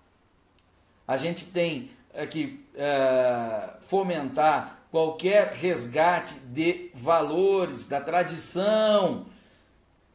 A 1.07 1.17
gente 1.17 1.47
tem 1.47 1.91
que 2.27 2.65
é, 2.75 3.71
fomentar 3.81 4.79
qualquer 4.91 5.53
resgate 5.53 6.35
de 6.41 6.91
valores, 6.95 7.87
da 7.87 8.01
tradição, 8.01 9.27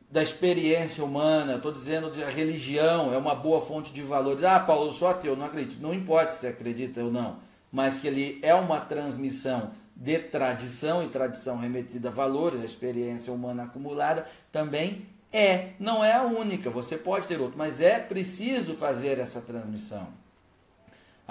da 0.10 0.22
experiência 0.22 1.04
humana. 1.04 1.56
Estou 1.56 1.72
dizendo 1.72 2.12
que 2.12 2.24
a 2.24 2.30
religião 2.30 3.14
é 3.14 3.18
uma 3.18 3.36
boa 3.36 3.62
fonte 3.62 3.92
de 3.92 4.02
valores. 4.02 4.44
Ah, 4.44 4.60
Paulo, 4.60 4.88
eu 4.88 4.92
sou 4.92 5.08
ateu, 5.08 5.36
não 5.36 5.46
acredito. 5.46 5.82
Não 5.82 5.94
importa 5.94 6.32
se 6.32 6.48
acredita 6.48 7.04
ou 7.04 7.12
não, 7.12 7.38
mas 7.72 7.98
que 7.98 8.08
ele 8.08 8.40
é 8.42 8.54
uma 8.54 8.80
transmissão 8.80 9.72
de 9.96 10.18
tradição 10.20 11.04
e 11.04 11.10
tradição 11.10 11.58
remetida 11.58 12.10
a 12.10 12.12
valores, 12.12 12.62
a 12.62 12.66
experiência 12.66 13.32
humana 13.32 13.64
acumulada 13.64 14.26
também 14.52 15.06
é, 15.32 15.72
não 15.80 16.04
é 16.04 16.14
a 16.14 16.24
única. 16.24 16.70
Você 16.70 16.96
pode 16.96 17.28
ter 17.28 17.42
outro, 17.42 17.58
mas 17.58 17.82
é 17.82 18.00
preciso 18.00 18.76
fazer 18.76 19.18
essa 19.18 19.42
transmissão. 19.42 20.08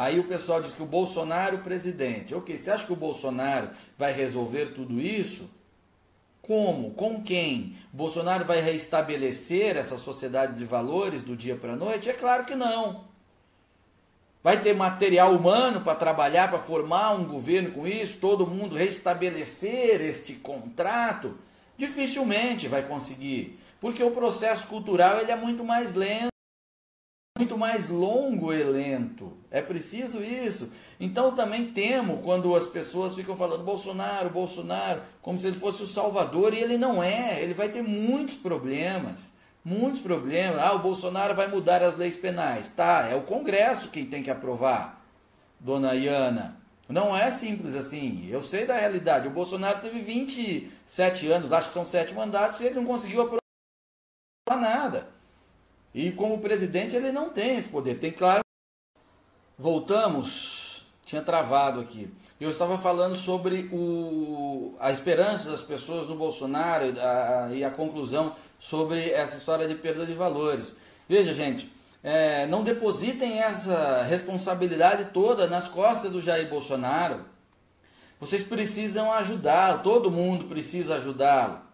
Aí 0.03 0.19
o 0.19 0.25
pessoal 0.25 0.61
diz 0.61 0.73
que 0.73 0.83
o 0.83 0.87
Bolsonaro 0.87 1.59
presidente. 1.59 2.35
Ok, 2.35 2.59
você 2.59 2.73
acha 2.73 2.85
que 2.85 2.93
o 2.93 2.97
Bolsonaro 2.97 3.71
vai 3.97 4.13
resolver 4.13 4.75
tudo 4.75 5.01
isso? 5.01 5.49
Como? 6.41 6.91
Com 6.91 7.23
quem? 7.23 7.77
Bolsonaro 7.93 8.45
vai 8.45 8.61
reestabelecer 8.61 9.77
essa 9.77 9.97
sociedade 9.97 10.57
de 10.57 10.65
valores 10.65 11.23
do 11.23 11.37
dia 11.37 11.55
para 11.55 11.75
a 11.75 11.77
noite? 11.77 12.11
É 12.11 12.13
claro 12.13 12.45
que 12.45 12.57
não. 12.57 13.05
Vai 14.43 14.61
ter 14.61 14.75
material 14.75 15.37
humano 15.37 15.83
para 15.83 15.95
trabalhar, 15.95 16.51
para 16.51 16.59
formar 16.59 17.13
um 17.13 17.25
governo 17.25 17.71
com 17.71 17.87
isso, 17.87 18.17
todo 18.17 18.45
mundo 18.45 18.75
restabelecer 18.75 20.01
este 20.01 20.35
contrato? 20.35 21.39
Dificilmente 21.79 22.67
vai 22.67 22.83
conseguir, 22.83 23.57
porque 23.81 24.03
o 24.03 24.11
processo 24.11 24.67
cultural 24.67 25.21
ele 25.21 25.31
é 25.31 25.37
muito 25.37 25.63
mais 25.63 25.95
lento 25.95 26.32
muito 27.43 27.59
mais 27.59 27.89
longo 27.89 28.53
e 28.53 28.63
lento. 28.63 29.37
É 29.51 29.61
preciso 29.61 30.23
isso. 30.23 30.73
Então 31.01 31.35
também 31.35 31.73
temo 31.73 32.19
quando 32.19 32.55
as 32.55 32.67
pessoas 32.67 33.15
ficam 33.15 33.37
falando 33.37 33.65
Bolsonaro, 33.65 34.31
Bolsonaro, 34.31 35.03
como 35.21 35.39
se 35.39 35.49
ele 35.49 35.59
fosse 35.59 35.83
o 35.83 35.89
salvador, 35.89 36.55
e 36.55 36.59
ele 36.59 36.79
não 36.79 37.03
é. 37.03 37.43
Ele 37.43 37.55
vai 37.55 37.69
ter 37.69 37.83
muitos 37.83 38.37
problemas. 38.37 39.33
Muitos 39.65 40.01
problemas. 40.01 40.61
Ah, 40.61 40.73
o 40.75 40.79
Bolsonaro 40.79 41.35
vai 41.35 41.49
mudar 41.49 41.83
as 41.83 41.97
leis 41.97 42.17
penais. 42.17 42.69
Tá, 42.69 43.09
é 43.11 43.17
o 43.17 43.23
Congresso 43.23 43.89
quem 43.89 44.07
tem 44.07 44.23
que 44.23 44.31
aprovar, 44.31 45.05
dona 45.59 45.95
Iana. 45.95 46.61
Não 46.89 47.17
é 47.17 47.31
simples 47.31 47.75
assim. 47.75 48.29
Eu 48.31 48.43
sei 48.43 48.67
da 48.67 48.77
realidade. 48.77 49.27
O 49.27 49.31
Bolsonaro 49.31 49.81
teve 49.81 50.01
27 50.01 51.29
anos, 51.31 51.53
acho 51.53 51.69
que 51.69 51.75
são 51.75 51.87
sete 51.87 52.13
mandatos, 52.13 52.61
e 52.61 52.65
ele 52.67 52.75
não 52.75 52.85
conseguiu 52.85 53.23
aprovar 53.23 53.41
nada. 54.61 55.09
E 55.95 56.11
como 56.11 56.39
presidente 56.39 56.97
ele 56.97 57.13
não 57.13 57.31
tem 57.31 57.59
esse 57.59 57.69
poder. 57.69 57.99
Tem 57.99 58.11
claro. 58.11 58.43
Voltamos. 59.59 60.87
Tinha 61.05 61.23
travado 61.23 61.81
aqui. 61.81 62.11
Eu 62.41 62.51
estava 62.51 62.79
falando 62.79 63.15
sobre 63.15 63.69
o, 63.73 64.75
a 64.81 64.91
esperança 64.91 65.51
das 65.51 65.61
pessoas 65.61 66.09
no 66.09 66.17
Bolsonaro 66.17 66.99
a, 66.99 67.45
a, 67.45 67.55
e 67.55 67.63
a 67.63 67.71
conclusão 67.71 68.35
sobre 68.59 69.11
essa 69.11 69.37
história 69.37 69.69
de 69.69 69.75
perda 69.75 70.07
de 70.07 70.15
valores. 70.15 70.75
Veja, 71.09 71.35
gente, 71.35 71.71
é, 72.03 72.47
não 72.47 72.65
depositem 72.65 73.41
essa 73.41 74.03
responsabilidade 74.03 75.11
toda 75.13 75.47
nas 75.47 75.69
costas 75.69 76.13
do 76.13 76.23
Jair 76.23 76.49
Bolsonaro. 76.49 77.27
Vocês 78.19 78.43
precisam 78.43 79.13
ajudar, 79.13 79.83
todo 79.83 80.11
mundo 80.11 80.47
precisa 80.47 80.95
ajudá-lo 80.95 81.72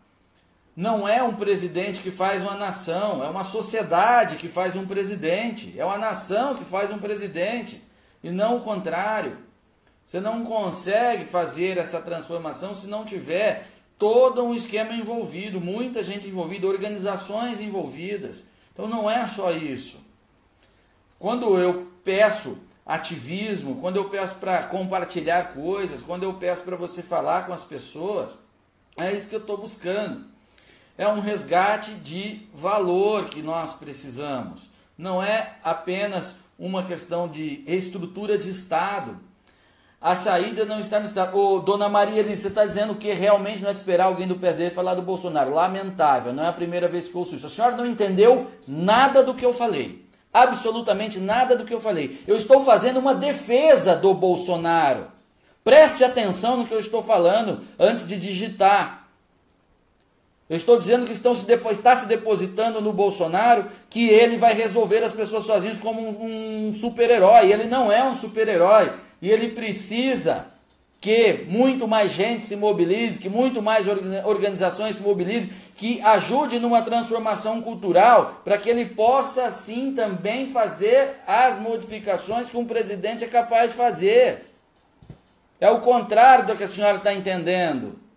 não 0.78 1.08
é 1.08 1.20
um 1.20 1.34
presidente 1.34 2.00
que 2.00 2.10
faz 2.12 2.40
uma 2.40 2.54
nação, 2.54 3.24
é 3.24 3.28
uma 3.28 3.42
sociedade 3.42 4.36
que 4.36 4.46
faz 4.46 4.76
um 4.76 4.86
presidente, 4.86 5.74
é 5.76 5.84
uma 5.84 5.98
nação 5.98 6.54
que 6.54 6.62
faz 6.62 6.92
um 6.92 7.00
presidente, 7.00 7.82
e 8.22 8.30
não 8.30 8.58
o 8.58 8.60
contrário. 8.60 9.38
Você 10.06 10.20
não 10.20 10.44
consegue 10.44 11.24
fazer 11.24 11.78
essa 11.78 12.00
transformação 12.00 12.76
se 12.76 12.86
não 12.86 13.04
tiver 13.04 13.66
todo 13.98 14.44
um 14.44 14.54
esquema 14.54 14.94
envolvido, 14.94 15.60
muita 15.60 16.00
gente 16.00 16.28
envolvida, 16.28 16.68
organizações 16.68 17.60
envolvidas. 17.60 18.44
Então 18.72 18.86
não 18.86 19.10
é 19.10 19.26
só 19.26 19.50
isso. 19.50 19.98
Quando 21.18 21.58
eu 21.58 21.90
peço 22.04 22.56
ativismo, 22.86 23.80
quando 23.80 23.96
eu 23.96 24.08
peço 24.10 24.36
para 24.36 24.62
compartilhar 24.62 25.54
coisas, 25.54 26.00
quando 26.00 26.22
eu 26.22 26.34
peço 26.34 26.62
para 26.62 26.76
você 26.76 27.02
falar 27.02 27.46
com 27.48 27.52
as 27.52 27.64
pessoas, 27.64 28.38
é 28.96 29.12
isso 29.12 29.28
que 29.28 29.34
eu 29.34 29.40
estou 29.40 29.58
buscando 29.58 30.27
é 30.98 31.06
um 31.06 31.20
resgate 31.20 31.92
de 31.92 32.48
valor 32.52 33.26
que 33.26 33.40
nós 33.40 33.72
precisamos. 33.72 34.68
Não 34.98 35.22
é 35.22 35.52
apenas 35.62 36.40
uma 36.58 36.82
questão 36.82 37.28
de 37.28 37.62
estrutura 37.68 38.36
de 38.36 38.50
Estado. 38.50 39.16
A 40.00 40.16
saída 40.16 40.64
não 40.64 40.80
está 40.80 40.98
no 40.98 41.06
Estado. 41.06 41.38
Ô, 41.38 41.60
dona 41.60 41.88
Maria 41.88 42.20
Alice, 42.20 42.42
você 42.42 42.48
está 42.48 42.64
dizendo 42.64 42.96
que 42.96 43.12
realmente 43.12 43.62
não 43.62 43.70
é 43.70 43.72
de 43.72 43.78
esperar 43.78 44.06
alguém 44.06 44.26
do 44.26 44.36
PSDB 44.36 44.74
falar 44.74 44.96
do 44.96 45.02
Bolsonaro. 45.02 45.54
Lamentável, 45.54 46.32
não 46.32 46.44
é 46.44 46.48
a 46.48 46.52
primeira 46.52 46.88
vez 46.88 47.08
que 47.08 47.14
eu 47.14 47.20
ouço 47.20 47.36
isso. 47.36 47.46
A 47.46 47.48
senhora 47.48 47.76
não 47.76 47.86
entendeu 47.86 48.48
nada 48.66 49.22
do 49.22 49.34
que 49.34 49.46
eu 49.46 49.52
falei. 49.52 50.04
Absolutamente 50.32 51.20
nada 51.20 51.56
do 51.56 51.64
que 51.64 51.72
eu 51.72 51.80
falei. 51.80 52.22
Eu 52.26 52.36
estou 52.36 52.64
fazendo 52.64 52.98
uma 52.98 53.14
defesa 53.14 53.94
do 53.94 54.12
Bolsonaro. 54.14 55.06
Preste 55.62 56.02
atenção 56.02 56.56
no 56.56 56.66
que 56.66 56.74
eu 56.74 56.80
estou 56.80 57.02
falando 57.02 57.60
antes 57.78 58.06
de 58.06 58.18
digitar. 58.18 58.97
Eu 60.48 60.56
estou 60.56 60.78
dizendo 60.78 61.04
que 61.04 61.12
estão 61.12 61.34
se 61.34 61.46
está 61.70 61.94
se 61.94 62.06
depositando 62.06 62.80
no 62.80 62.92
Bolsonaro 62.92 63.66
que 63.90 64.08
ele 64.08 64.38
vai 64.38 64.54
resolver 64.54 65.02
as 65.02 65.14
pessoas 65.14 65.44
sozinhos 65.44 65.78
como 65.78 66.00
um, 66.00 66.68
um 66.68 66.72
super-herói. 66.72 67.52
Ele 67.52 67.64
não 67.64 67.92
é 67.92 68.02
um 68.02 68.14
super-herói. 68.14 68.92
E 69.20 69.30
ele 69.30 69.50
precisa 69.50 70.46
que 71.00 71.44
muito 71.48 71.86
mais 71.86 72.12
gente 72.12 72.46
se 72.46 72.56
mobilize, 72.56 73.18
que 73.18 73.28
muito 73.28 73.62
mais 73.62 73.86
organizações 74.24 74.96
se 74.96 75.02
mobilizem, 75.02 75.52
que 75.76 76.00
ajude 76.00 76.58
numa 76.58 76.82
transformação 76.82 77.62
cultural, 77.62 78.40
para 78.44 78.58
que 78.58 78.68
ele 78.68 78.86
possa 78.86 79.52
sim 79.52 79.92
também 79.92 80.48
fazer 80.48 81.20
as 81.26 81.58
modificações 81.58 82.48
que 82.48 82.56
um 82.56 82.64
presidente 82.64 83.22
é 83.22 83.28
capaz 83.28 83.70
de 83.70 83.76
fazer. 83.76 84.46
É 85.60 85.70
o 85.70 85.80
contrário 85.80 86.46
do 86.46 86.56
que 86.56 86.64
a 86.64 86.68
senhora 86.68 86.96
está 86.96 87.12
entendendo. 87.12 88.07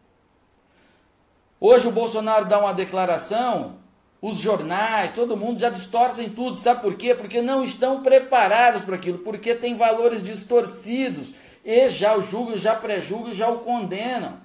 Hoje 1.63 1.87
o 1.87 1.91
Bolsonaro 1.91 2.45
dá 2.45 2.57
uma 2.57 2.73
declaração, 2.73 3.77
os 4.19 4.37
jornais, 4.39 5.13
todo 5.13 5.37
mundo 5.37 5.59
já 5.59 5.69
distorcem 5.69 6.27
tudo. 6.27 6.59
Sabe 6.59 6.81
por 6.81 6.95
quê? 6.95 7.13
Porque 7.13 7.39
não 7.39 7.63
estão 7.63 8.01
preparados 8.01 8.83
para 8.83 8.95
aquilo, 8.95 9.19
porque 9.19 9.53
tem 9.53 9.75
valores 9.75 10.23
distorcidos 10.23 11.35
e 11.63 11.87
já 11.91 12.17
o 12.17 12.21
julgam, 12.21 12.57
já 12.57 12.73
prejulgam, 12.73 13.35
já 13.35 13.47
o 13.47 13.59
condenam. 13.59 14.39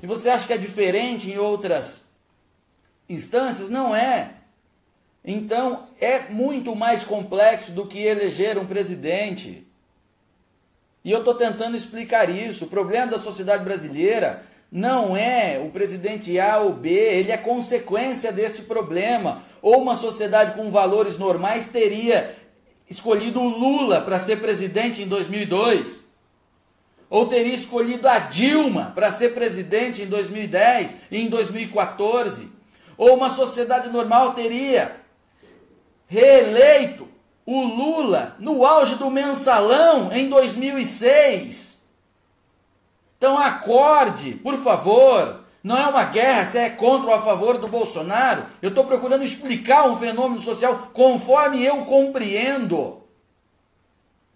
E 0.00 0.06
você 0.06 0.28
acha 0.28 0.46
que 0.46 0.52
é 0.52 0.56
diferente 0.56 1.32
em 1.32 1.36
outras 1.36 2.04
instâncias? 3.08 3.68
Não 3.68 3.94
é. 3.94 4.34
Então 5.24 5.88
é 6.00 6.28
muito 6.28 6.76
mais 6.76 7.02
complexo 7.02 7.72
do 7.72 7.86
que 7.86 7.98
eleger 7.98 8.56
um 8.56 8.66
presidente. 8.66 9.66
E 11.04 11.10
eu 11.10 11.18
estou 11.18 11.34
tentando 11.34 11.76
explicar 11.76 12.30
isso. 12.30 12.66
O 12.66 12.68
problema 12.68 13.08
da 13.08 13.18
sociedade 13.18 13.64
brasileira 13.64 14.44
não 14.70 15.16
é 15.16 15.62
o 15.64 15.70
presidente 15.70 16.38
A 16.38 16.58
ou 16.58 16.72
B, 16.72 16.90
ele 16.90 17.30
é 17.30 17.36
consequência 17.36 18.32
deste 18.32 18.62
problema. 18.62 19.42
Ou 19.62 19.80
uma 19.80 19.94
sociedade 19.94 20.52
com 20.52 20.70
valores 20.70 21.16
normais 21.16 21.66
teria 21.66 22.34
escolhido 22.88 23.40
o 23.40 23.48
Lula 23.48 24.00
para 24.00 24.18
ser 24.18 24.40
presidente 24.40 25.02
em 25.02 25.06
2002. 25.06 26.04
Ou 27.08 27.26
teria 27.26 27.54
escolhido 27.54 28.08
a 28.08 28.18
Dilma 28.18 28.92
para 28.94 29.10
ser 29.10 29.34
presidente 29.34 30.02
em 30.02 30.06
2010 30.06 30.96
e 31.10 31.22
em 31.22 31.28
2014. 31.28 32.50
Ou 32.98 33.14
uma 33.16 33.30
sociedade 33.30 33.88
normal 33.88 34.34
teria 34.34 34.96
reeleito 36.08 37.08
o 37.44 37.62
Lula 37.62 38.34
no 38.40 38.64
auge 38.64 38.96
do 38.96 39.08
mensalão 39.08 40.10
em 40.12 40.28
2006. 40.28 41.75
Então 43.18 43.38
acorde, 43.38 44.32
por 44.34 44.56
favor. 44.58 45.44
Não 45.62 45.76
é 45.76 45.86
uma 45.86 46.04
guerra 46.04 46.46
se 46.46 46.58
é 46.58 46.70
contra 46.70 47.08
ou 47.10 47.14
a 47.14 47.22
favor 47.22 47.58
do 47.58 47.66
Bolsonaro. 47.66 48.46
Eu 48.62 48.68
estou 48.68 48.84
procurando 48.84 49.24
explicar 49.24 49.88
um 49.88 49.96
fenômeno 49.96 50.40
social 50.40 50.90
conforme 50.92 51.64
eu 51.64 51.78
compreendo. 51.86 53.02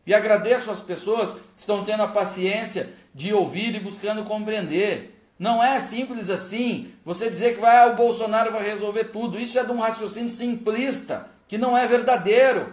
E 0.04 0.12
agradeço 0.12 0.70
às 0.70 0.80
pessoas 0.80 1.34
que 1.34 1.60
estão 1.60 1.84
tendo 1.84 2.02
a 2.02 2.08
paciência 2.08 2.92
de 3.14 3.32
ouvir 3.32 3.74
e 3.76 3.80
buscando 3.80 4.24
compreender. 4.24 5.16
Não 5.38 5.62
é 5.62 5.78
simples 5.78 6.28
assim. 6.28 6.92
Você 7.04 7.30
dizer 7.30 7.54
que 7.54 7.60
vai, 7.60 7.78
ah, 7.78 7.92
o 7.92 7.96
Bolsonaro 7.96 8.50
vai 8.50 8.62
resolver 8.62 9.04
tudo. 9.04 9.38
Isso 9.38 9.58
é 9.58 9.64
de 9.64 9.70
um 9.70 9.78
raciocínio 9.78 10.30
simplista, 10.30 11.28
que 11.46 11.56
não 11.56 11.78
é 11.78 11.86
verdadeiro. 11.86 12.72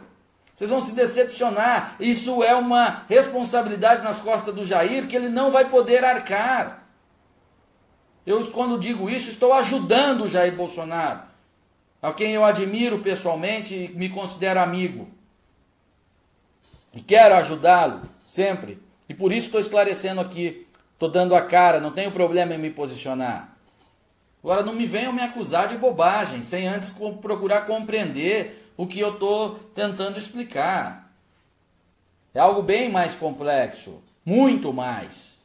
Vocês 0.58 0.72
vão 0.72 0.82
se 0.82 0.94
decepcionar. 0.94 1.96
Isso 2.00 2.44
é 2.44 2.56
uma 2.56 3.06
responsabilidade 3.08 4.04
nas 4.04 4.18
costas 4.18 4.56
do 4.56 4.66
Jair 4.66 5.08
que 5.08 5.16
ele 5.16 5.30
não 5.30 5.52
vai 5.52 5.66
poder 5.70 6.04
arcar. 6.04 6.84
Eu, 8.26 8.44
quando 8.50 8.80
digo 8.80 9.08
isso, 9.08 9.30
estou 9.30 9.54
ajudando 9.54 10.24
o 10.24 10.28
Jair 10.28 10.56
Bolsonaro, 10.56 11.22
a 12.02 12.12
quem 12.12 12.32
eu 12.34 12.44
admiro 12.44 12.98
pessoalmente 13.00 13.76
e 13.76 13.88
me 13.90 14.10
considero 14.10 14.60
amigo. 14.60 15.08
E 16.92 17.02
quero 17.02 17.36
ajudá-lo 17.36 18.10
sempre. 18.26 18.82
E 19.08 19.14
por 19.14 19.32
isso 19.32 19.46
estou 19.46 19.62
esclarecendo 19.62 20.20
aqui. 20.20 20.66
Estou 20.94 21.08
dando 21.08 21.36
a 21.36 21.42
cara, 21.42 21.80
não 21.80 21.92
tenho 21.92 22.10
problema 22.12 22.56
em 22.56 22.58
me 22.58 22.72
posicionar. 22.72 23.56
Agora 24.44 24.64
não 24.64 24.74
me 24.74 24.88
venham 24.88 25.14
me 25.14 25.22
acusar 25.22 25.68
de 25.68 25.78
bobagem, 25.78 26.42
sem 26.42 26.68
antes 26.68 26.92
procurar 27.22 27.68
compreender 27.68 28.57
o 28.78 28.86
que 28.86 29.00
eu 29.00 29.14
estou 29.14 29.56
tentando 29.74 30.18
explicar. 30.18 31.12
É 32.34 32.40
algo 32.40 32.62
bem 32.62 32.90
mais 32.90 33.16
complexo, 33.16 34.02
muito 34.24 34.72
mais. 34.72 35.38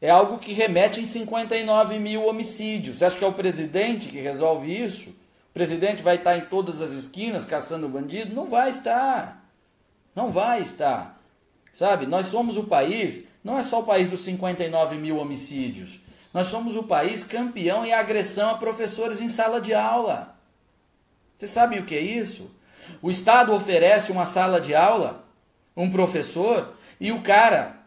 É 0.00 0.08
algo 0.08 0.38
que 0.38 0.52
remete 0.52 1.00
em 1.00 1.06
59 1.06 1.98
mil 1.98 2.26
homicídios. 2.26 2.98
Você 2.98 3.04
acha 3.04 3.16
que 3.16 3.24
é 3.24 3.28
o 3.28 3.32
presidente 3.32 4.08
que 4.08 4.20
resolve 4.20 4.72
isso? 4.72 5.10
O 5.10 5.52
presidente 5.52 6.02
vai 6.02 6.16
estar 6.16 6.36
em 6.36 6.42
todas 6.42 6.80
as 6.80 6.92
esquinas 6.92 7.44
caçando 7.44 7.88
bandido? 7.88 8.34
Não 8.34 8.48
vai 8.48 8.70
estar. 8.70 9.44
Não 10.14 10.30
vai 10.30 10.60
estar. 10.60 11.20
Sabe, 11.72 12.06
nós 12.06 12.26
somos 12.26 12.56
o 12.56 12.64
país, 12.64 13.24
não 13.42 13.58
é 13.58 13.62
só 13.62 13.80
o 13.80 13.84
país 13.84 14.10
dos 14.10 14.22
59 14.22 14.96
mil 14.96 15.18
homicídios. 15.18 16.00
Nós 16.32 16.46
somos 16.46 16.76
o 16.76 16.82
país 16.82 17.24
campeão 17.24 17.84
em 17.84 17.92
agressão 17.92 18.50
a 18.50 18.58
professores 18.58 19.20
em 19.20 19.28
sala 19.28 19.60
de 19.60 19.74
aula. 19.74 20.36
Vocês 21.42 21.50
sabem 21.50 21.80
o 21.80 21.84
que 21.84 21.96
é 21.96 22.00
isso? 22.00 22.48
O 23.02 23.10
Estado 23.10 23.52
oferece 23.52 24.12
uma 24.12 24.26
sala 24.26 24.60
de 24.60 24.76
aula, 24.76 25.24
um 25.76 25.90
professor, 25.90 26.72
e 27.00 27.10
o 27.10 27.20
cara 27.20 27.78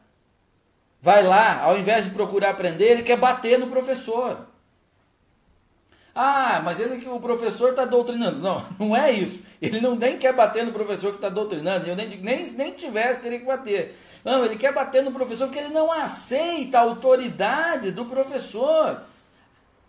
vai 1.01 1.23
lá, 1.23 1.61
ao 1.61 1.79
invés 1.79 2.03
de 2.03 2.11
procurar 2.11 2.49
aprender, 2.49 2.83
ele 2.83 3.03
quer 3.03 3.15
bater 3.15 3.57
no 3.57 3.67
professor. 3.67 4.45
Ah, 6.13 6.61
mas 6.65 6.81
ele 6.81 7.07
o 7.07 7.17
professor 7.21 7.69
está 7.69 7.85
doutrinando. 7.85 8.39
Não, 8.39 8.65
não 8.77 8.93
é 8.93 9.09
isso. 9.13 9.39
Ele 9.61 9.79
não 9.79 9.95
nem 9.95 10.17
quer 10.17 10.33
bater 10.33 10.65
no 10.65 10.73
professor 10.73 11.11
que 11.11 11.17
está 11.19 11.29
doutrinando. 11.29 11.87
Eu 11.87 11.95
nem, 11.95 12.09
nem, 12.09 12.51
nem 12.51 12.73
tivesse, 12.73 13.21
teria 13.21 13.39
que 13.39 13.45
bater. 13.45 13.97
Não, 14.21 14.43
ele 14.43 14.57
quer 14.57 14.73
bater 14.73 15.01
no 15.01 15.13
professor 15.13 15.47
porque 15.47 15.59
ele 15.59 15.73
não 15.73 15.89
aceita 15.89 16.77
a 16.77 16.81
autoridade 16.81 17.91
do 17.91 18.03
professor. 18.03 19.01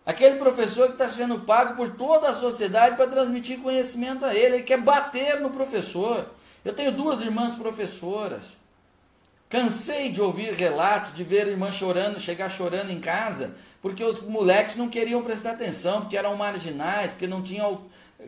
Aquele 0.07 0.37
professor 0.37 0.87
que 0.87 0.93
está 0.93 1.09
sendo 1.09 1.41
pago 1.41 1.75
por 1.75 1.91
toda 1.97 2.31
a 2.31 2.35
sociedade 2.35 2.95
para 2.95 3.11
transmitir 3.11 3.59
conhecimento 3.59 4.25
a 4.25 4.33
ele, 4.33 4.57
ele 4.57 4.63
quer 4.63 4.81
bater 4.81 5.41
no 5.41 5.51
professor. 5.51 6.27
Eu 6.65 6.73
tenho 6.73 6.93
duas 6.93 7.21
irmãs 7.23 7.57
professoras. 7.57 8.57
Cansei 9.49 10.13
de 10.13 10.21
ouvir 10.21 10.53
relatos, 10.53 11.13
de 11.13 11.25
ver 11.25 11.49
irmã 11.49 11.73
chorando, 11.73 12.21
chegar 12.21 12.49
chorando 12.49 12.91
em 12.91 13.01
casa, 13.01 13.57
porque 13.83 14.05
os 14.05 14.21
moleques 14.21 14.77
não 14.77 14.89
queriam 14.89 15.23
prestar 15.23 15.53
atenção, 15.53 16.03
porque 16.03 16.17
eram 16.17 16.37
marginais, 16.37 17.11
porque 17.11 17.27
não 17.27 17.43
tinham 17.43 17.83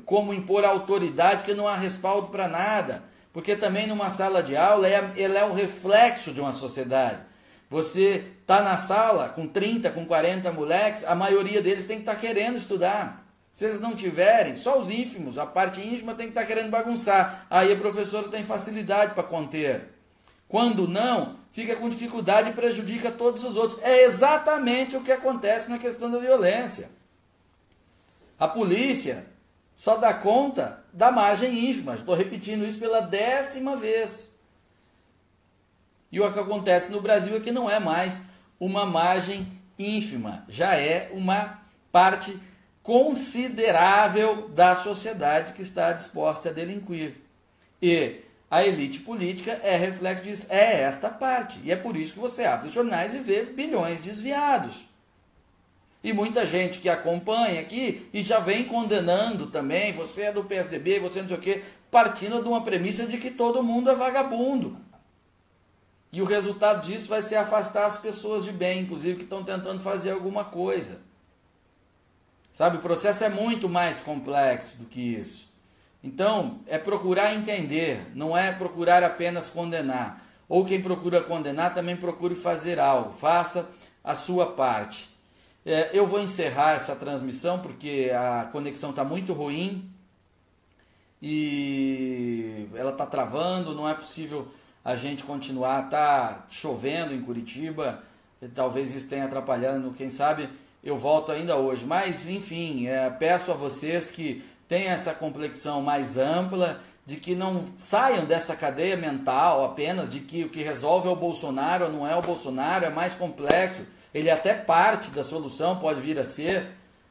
como 0.04 0.34
impor 0.34 0.64
autoridade, 0.64 1.38
porque 1.38 1.54
não 1.54 1.68
há 1.68 1.76
respaldo 1.76 2.28
para 2.28 2.48
nada. 2.48 3.04
Porque 3.32 3.54
também 3.54 3.86
numa 3.86 4.10
sala 4.10 4.42
de 4.42 4.56
aula, 4.56 4.88
ela 4.88 5.38
é 5.38 5.44
o 5.44 5.54
reflexo 5.54 6.32
de 6.32 6.40
uma 6.40 6.52
sociedade. 6.52 7.20
Você 7.70 8.24
está 8.40 8.62
na 8.62 8.76
sala 8.76 9.28
com 9.28 9.46
30, 9.46 9.90
com 9.90 10.06
40 10.06 10.50
moleques, 10.52 11.04
a 11.04 11.14
maioria 11.14 11.60
deles 11.60 11.84
tem 11.84 11.96
que 11.96 12.02
estar 12.02 12.14
tá 12.14 12.20
querendo 12.20 12.56
estudar. 12.56 13.26
Se 13.52 13.64
eles 13.64 13.80
não 13.80 13.94
tiverem, 13.94 14.54
só 14.54 14.78
os 14.78 14.90
ínfimos, 14.90 15.36
a 15.36 15.44
parte 15.44 15.80
ínfima 15.80 16.14
tem 16.14 16.26
que 16.26 16.30
estar 16.30 16.42
tá 16.42 16.46
querendo 16.46 16.70
bagunçar. 16.70 17.46
Aí 17.50 17.72
a 17.72 17.76
professora 17.76 18.28
tem 18.28 18.44
facilidade 18.44 19.14
para 19.14 19.22
conter. 19.22 19.88
Quando 20.48 20.88
não, 20.88 21.36
fica 21.52 21.76
com 21.76 21.88
dificuldade 21.88 22.50
e 22.50 22.54
prejudica 22.54 23.10
todos 23.10 23.44
os 23.44 23.56
outros. 23.56 23.82
É 23.82 24.04
exatamente 24.04 24.96
o 24.96 25.02
que 25.02 25.12
acontece 25.12 25.68
na 25.68 25.76
questão 25.76 26.10
da 26.10 26.18
violência. 26.18 26.88
A 28.38 28.48
polícia 28.48 29.26
só 29.74 29.96
dá 29.96 30.14
conta 30.14 30.84
da 30.92 31.10
margem 31.10 31.68
ínfima. 31.68 31.94
Estou 31.94 32.14
repetindo 32.14 32.64
isso 32.64 32.78
pela 32.78 33.00
décima 33.00 33.76
vez. 33.76 34.37
E 36.10 36.20
o 36.20 36.32
que 36.32 36.38
acontece 36.38 36.90
no 36.90 37.00
Brasil 37.00 37.36
é 37.36 37.40
que 37.40 37.52
não 37.52 37.70
é 37.70 37.78
mais 37.78 38.14
uma 38.58 38.86
margem 38.86 39.46
ínfima, 39.78 40.44
já 40.48 40.74
é 40.74 41.10
uma 41.12 41.60
parte 41.92 42.36
considerável 42.82 44.48
da 44.48 44.74
sociedade 44.74 45.52
que 45.52 45.62
está 45.62 45.92
disposta 45.92 46.48
a 46.48 46.52
delinquir. 46.52 47.14
E 47.80 48.22
a 48.50 48.64
elite 48.64 49.00
política 49.00 49.60
é 49.62 49.76
reflexo 49.76 50.24
disso, 50.24 50.46
é 50.48 50.80
esta 50.80 51.10
parte. 51.10 51.60
E 51.62 51.70
é 51.70 51.76
por 51.76 51.96
isso 51.96 52.14
que 52.14 52.18
você 52.18 52.44
abre 52.44 52.68
os 52.68 52.72
jornais 52.72 53.14
e 53.14 53.18
vê 53.18 53.42
bilhões 53.42 54.00
desviados. 54.00 54.88
E 56.02 56.12
muita 56.12 56.46
gente 56.46 56.78
que 56.78 56.88
acompanha 56.88 57.60
aqui 57.60 58.08
e 58.12 58.22
já 58.22 58.38
vem 58.38 58.64
condenando 58.64 59.48
também, 59.48 59.92
você 59.92 60.22
é 60.22 60.32
do 60.32 60.44
PSDB, 60.44 61.00
você 61.00 61.20
não 61.20 61.28
sei 61.28 61.36
o 61.36 61.40
quê, 61.40 61.62
partindo 61.90 62.42
de 62.42 62.48
uma 62.48 62.62
premissa 62.62 63.04
de 63.04 63.18
que 63.18 63.30
todo 63.30 63.62
mundo 63.62 63.90
é 63.90 63.94
vagabundo. 63.94 64.78
E 66.12 66.22
o 66.22 66.24
resultado 66.24 66.86
disso 66.86 67.08
vai 67.08 67.22
ser 67.22 67.36
afastar 67.36 67.86
as 67.86 67.98
pessoas 67.98 68.44
de 68.44 68.52
bem, 68.52 68.82
inclusive 68.82 69.18
que 69.18 69.24
estão 69.24 69.44
tentando 69.44 69.80
fazer 69.80 70.12
alguma 70.12 70.44
coisa. 70.44 71.00
Sabe, 72.54 72.78
o 72.78 72.80
processo 72.80 73.22
é 73.24 73.28
muito 73.28 73.68
mais 73.68 74.00
complexo 74.00 74.78
do 74.78 74.86
que 74.86 75.00
isso. 75.00 75.48
Então, 76.02 76.60
é 76.66 76.78
procurar 76.78 77.34
entender, 77.34 78.06
não 78.14 78.36
é 78.36 78.52
procurar 78.52 79.02
apenas 79.02 79.48
condenar. 79.48 80.24
Ou 80.48 80.64
quem 80.64 80.80
procura 80.80 81.20
condenar 81.20 81.74
também 81.74 81.96
procure 81.96 82.34
fazer 82.34 82.80
algo, 82.80 83.12
faça 83.12 83.68
a 84.02 84.14
sua 84.14 84.46
parte. 84.52 85.10
É, 85.66 85.90
eu 85.92 86.06
vou 86.06 86.20
encerrar 86.20 86.72
essa 86.72 86.96
transmissão 86.96 87.58
porque 87.58 88.10
a 88.14 88.48
conexão 88.50 88.90
está 88.90 89.04
muito 89.04 89.34
ruim 89.34 89.86
e 91.20 92.66
ela 92.74 92.92
está 92.92 93.04
travando, 93.04 93.74
não 93.74 93.86
é 93.86 93.92
possível 93.92 94.48
a 94.88 94.96
gente 94.96 95.22
continuar. 95.22 95.90
Tá 95.90 96.46
chovendo 96.48 97.12
em 97.12 97.20
Curitiba, 97.20 98.02
talvez 98.54 98.94
isso 98.94 99.06
tenha 99.06 99.26
atrapalhando, 99.26 99.92
quem 99.92 100.08
sabe 100.08 100.48
eu 100.82 100.96
volto 100.96 101.30
ainda 101.30 101.56
hoje. 101.56 101.84
Mas, 101.84 102.26
enfim, 102.26 102.86
é, 102.86 103.10
peço 103.10 103.50
a 103.52 103.54
vocês 103.54 104.08
que 104.08 104.42
tenham 104.66 104.90
essa 104.90 105.12
complexão 105.12 105.82
mais 105.82 106.16
ampla, 106.16 106.80
de 107.04 107.16
que 107.16 107.34
não 107.34 107.66
saiam 107.76 108.24
dessa 108.24 108.56
cadeia 108.56 108.96
mental 108.96 109.62
apenas 109.62 110.08
de 110.08 110.20
que 110.20 110.44
o 110.44 110.48
que 110.48 110.62
resolve 110.62 111.06
é 111.06 111.10
o 111.10 111.16
Bolsonaro 111.16 111.84
ou 111.84 111.92
não 111.92 112.06
é 112.06 112.16
o 112.16 112.22
Bolsonaro, 112.22 112.86
é 112.86 112.90
mais 112.90 113.12
complexo. 113.12 113.82
Ele 114.14 114.30
é 114.30 114.32
até 114.32 114.54
parte 114.54 115.10
da 115.10 115.22
solução 115.22 115.78
pode 115.78 116.00
vir 116.00 116.18
a 116.18 116.24
ser, 116.24 116.68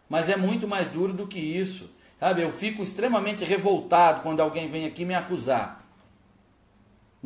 mas 0.10 0.30
é 0.30 0.36
muito 0.36 0.68
mais 0.68 0.90
duro 0.90 1.14
do 1.14 1.28
que 1.28 1.40
isso. 1.40 1.92
Sabe, 2.20 2.42
eu 2.42 2.52
fico 2.52 2.82
extremamente 2.82 3.46
revoltado 3.46 4.22
quando 4.22 4.40
alguém 4.40 4.68
vem 4.68 4.88
aqui 4.88 5.06
me 5.06 5.14
acusar 5.14 5.77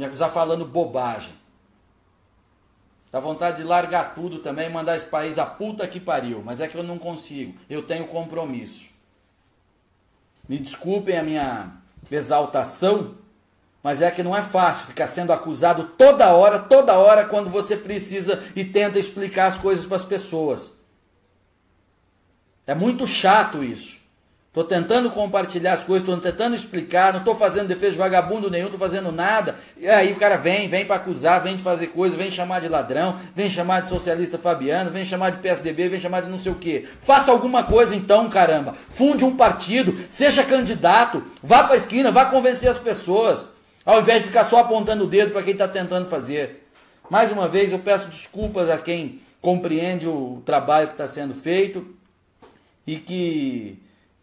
me 0.01 0.07
acusar 0.07 0.31
falando 0.31 0.65
bobagem. 0.65 1.31
Dá 3.11 3.19
vontade 3.19 3.57
de 3.57 3.63
largar 3.63 4.15
tudo 4.15 4.39
também 4.39 4.65
e 4.65 4.69
mandar 4.69 4.95
esse 4.95 5.05
país 5.05 5.37
a 5.37 5.45
puta 5.45 5.87
que 5.87 5.99
pariu. 5.99 6.41
Mas 6.43 6.59
é 6.59 6.67
que 6.67 6.75
eu 6.75 6.81
não 6.81 6.97
consigo. 6.97 7.53
Eu 7.69 7.83
tenho 7.83 8.07
compromisso. 8.07 8.89
Me 10.49 10.57
desculpem 10.57 11.19
a 11.19 11.23
minha 11.23 11.71
exaltação, 12.09 13.15
Mas 13.83 14.01
é 14.01 14.09
que 14.09 14.23
não 14.23 14.35
é 14.35 14.41
fácil 14.41 14.87
ficar 14.87 15.05
sendo 15.05 15.33
acusado 15.33 15.83
toda 15.97 16.33
hora, 16.33 16.57
toda 16.59 16.97
hora, 16.97 17.25
quando 17.25 17.49
você 17.49 17.75
precisa 17.77 18.43
e 18.55 18.65
tenta 18.65 18.97
explicar 18.97 19.47
as 19.47 19.57
coisas 19.57 19.85
para 19.85 19.97
as 19.97 20.05
pessoas. 20.05 20.71
É 22.65 22.73
muito 22.73 23.05
chato 23.05 23.63
isso. 23.63 24.00
Estou 24.51 24.65
tentando 24.65 25.09
compartilhar 25.09 25.71
as 25.71 25.83
coisas, 25.85 26.05
estou 26.05 26.19
tentando 26.19 26.53
explicar, 26.53 27.13
não 27.13 27.21
estou 27.21 27.33
fazendo 27.37 27.69
defesa 27.69 27.93
de 27.93 27.97
vagabundo 27.97 28.51
nenhum, 28.51 28.65
estou 28.65 28.77
fazendo 28.77 29.09
nada. 29.09 29.55
E 29.77 29.87
aí 29.87 30.11
o 30.11 30.17
cara 30.17 30.35
vem, 30.35 30.67
vem 30.67 30.83
para 30.83 30.97
acusar, 30.97 31.41
vem 31.41 31.55
de 31.55 31.63
fazer 31.63 31.87
coisas, 31.87 32.17
vem 32.17 32.29
chamar 32.29 32.59
de 32.59 32.67
ladrão, 32.67 33.17
vem 33.33 33.49
chamar 33.49 33.79
de 33.79 33.87
socialista 33.87 34.37
fabiano, 34.37 34.91
vem 34.91 35.05
chamar 35.05 35.29
de 35.29 35.37
PSDB, 35.37 35.87
vem 35.87 36.01
chamar 36.01 36.23
de 36.23 36.29
não 36.29 36.37
sei 36.37 36.51
o 36.51 36.55
quê. 36.55 36.85
Faça 36.99 37.31
alguma 37.31 37.63
coisa 37.63 37.95
então, 37.95 38.29
caramba. 38.29 38.73
Funde 38.73 39.23
um 39.23 39.37
partido, 39.37 39.97
seja 40.09 40.43
candidato, 40.43 41.23
vá 41.41 41.63
para 41.63 41.75
a 41.75 41.77
esquina, 41.77 42.11
vá 42.11 42.25
convencer 42.25 42.69
as 42.69 42.77
pessoas. 42.77 43.47
Ao 43.85 44.01
invés 44.01 44.19
de 44.19 44.27
ficar 44.27 44.43
só 44.43 44.59
apontando 44.59 45.05
o 45.05 45.07
dedo 45.07 45.31
para 45.31 45.43
quem 45.43 45.53
está 45.53 45.65
tentando 45.65 46.09
fazer. 46.09 46.67
Mais 47.09 47.31
uma 47.31 47.47
vez 47.47 47.71
eu 47.71 47.79
peço 47.79 48.09
desculpas 48.09 48.69
a 48.69 48.77
quem 48.77 49.21
compreende 49.39 50.09
o 50.09 50.43
trabalho 50.45 50.87
que 50.87 50.93
está 50.95 51.07
sendo 51.07 51.33
feito 51.33 51.87
e 52.85 52.97
que 52.97 53.79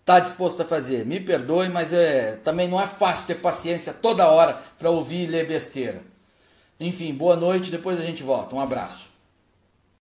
está 0.08 0.20
disposto 0.20 0.62
a 0.62 0.64
fazer. 0.64 1.04
Me 1.04 1.20
perdoe, 1.20 1.68
mas 1.68 1.92
é, 1.92 2.38
também 2.42 2.66
não 2.66 2.80
é 2.80 2.86
fácil 2.86 3.26
ter 3.26 3.34
paciência 3.34 3.92
toda 3.92 4.26
hora 4.26 4.58
para 4.78 4.88
ouvir 4.88 5.24
e 5.24 5.26
ler 5.26 5.46
besteira. 5.46 6.00
Enfim, 6.80 7.12
boa 7.12 7.36
noite, 7.36 7.70
depois 7.70 8.00
a 8.00 8.02
gente 8.02 8.22
volta. 8.22 8.56
Um 8.56 8.60
abraço. 8.60 9.07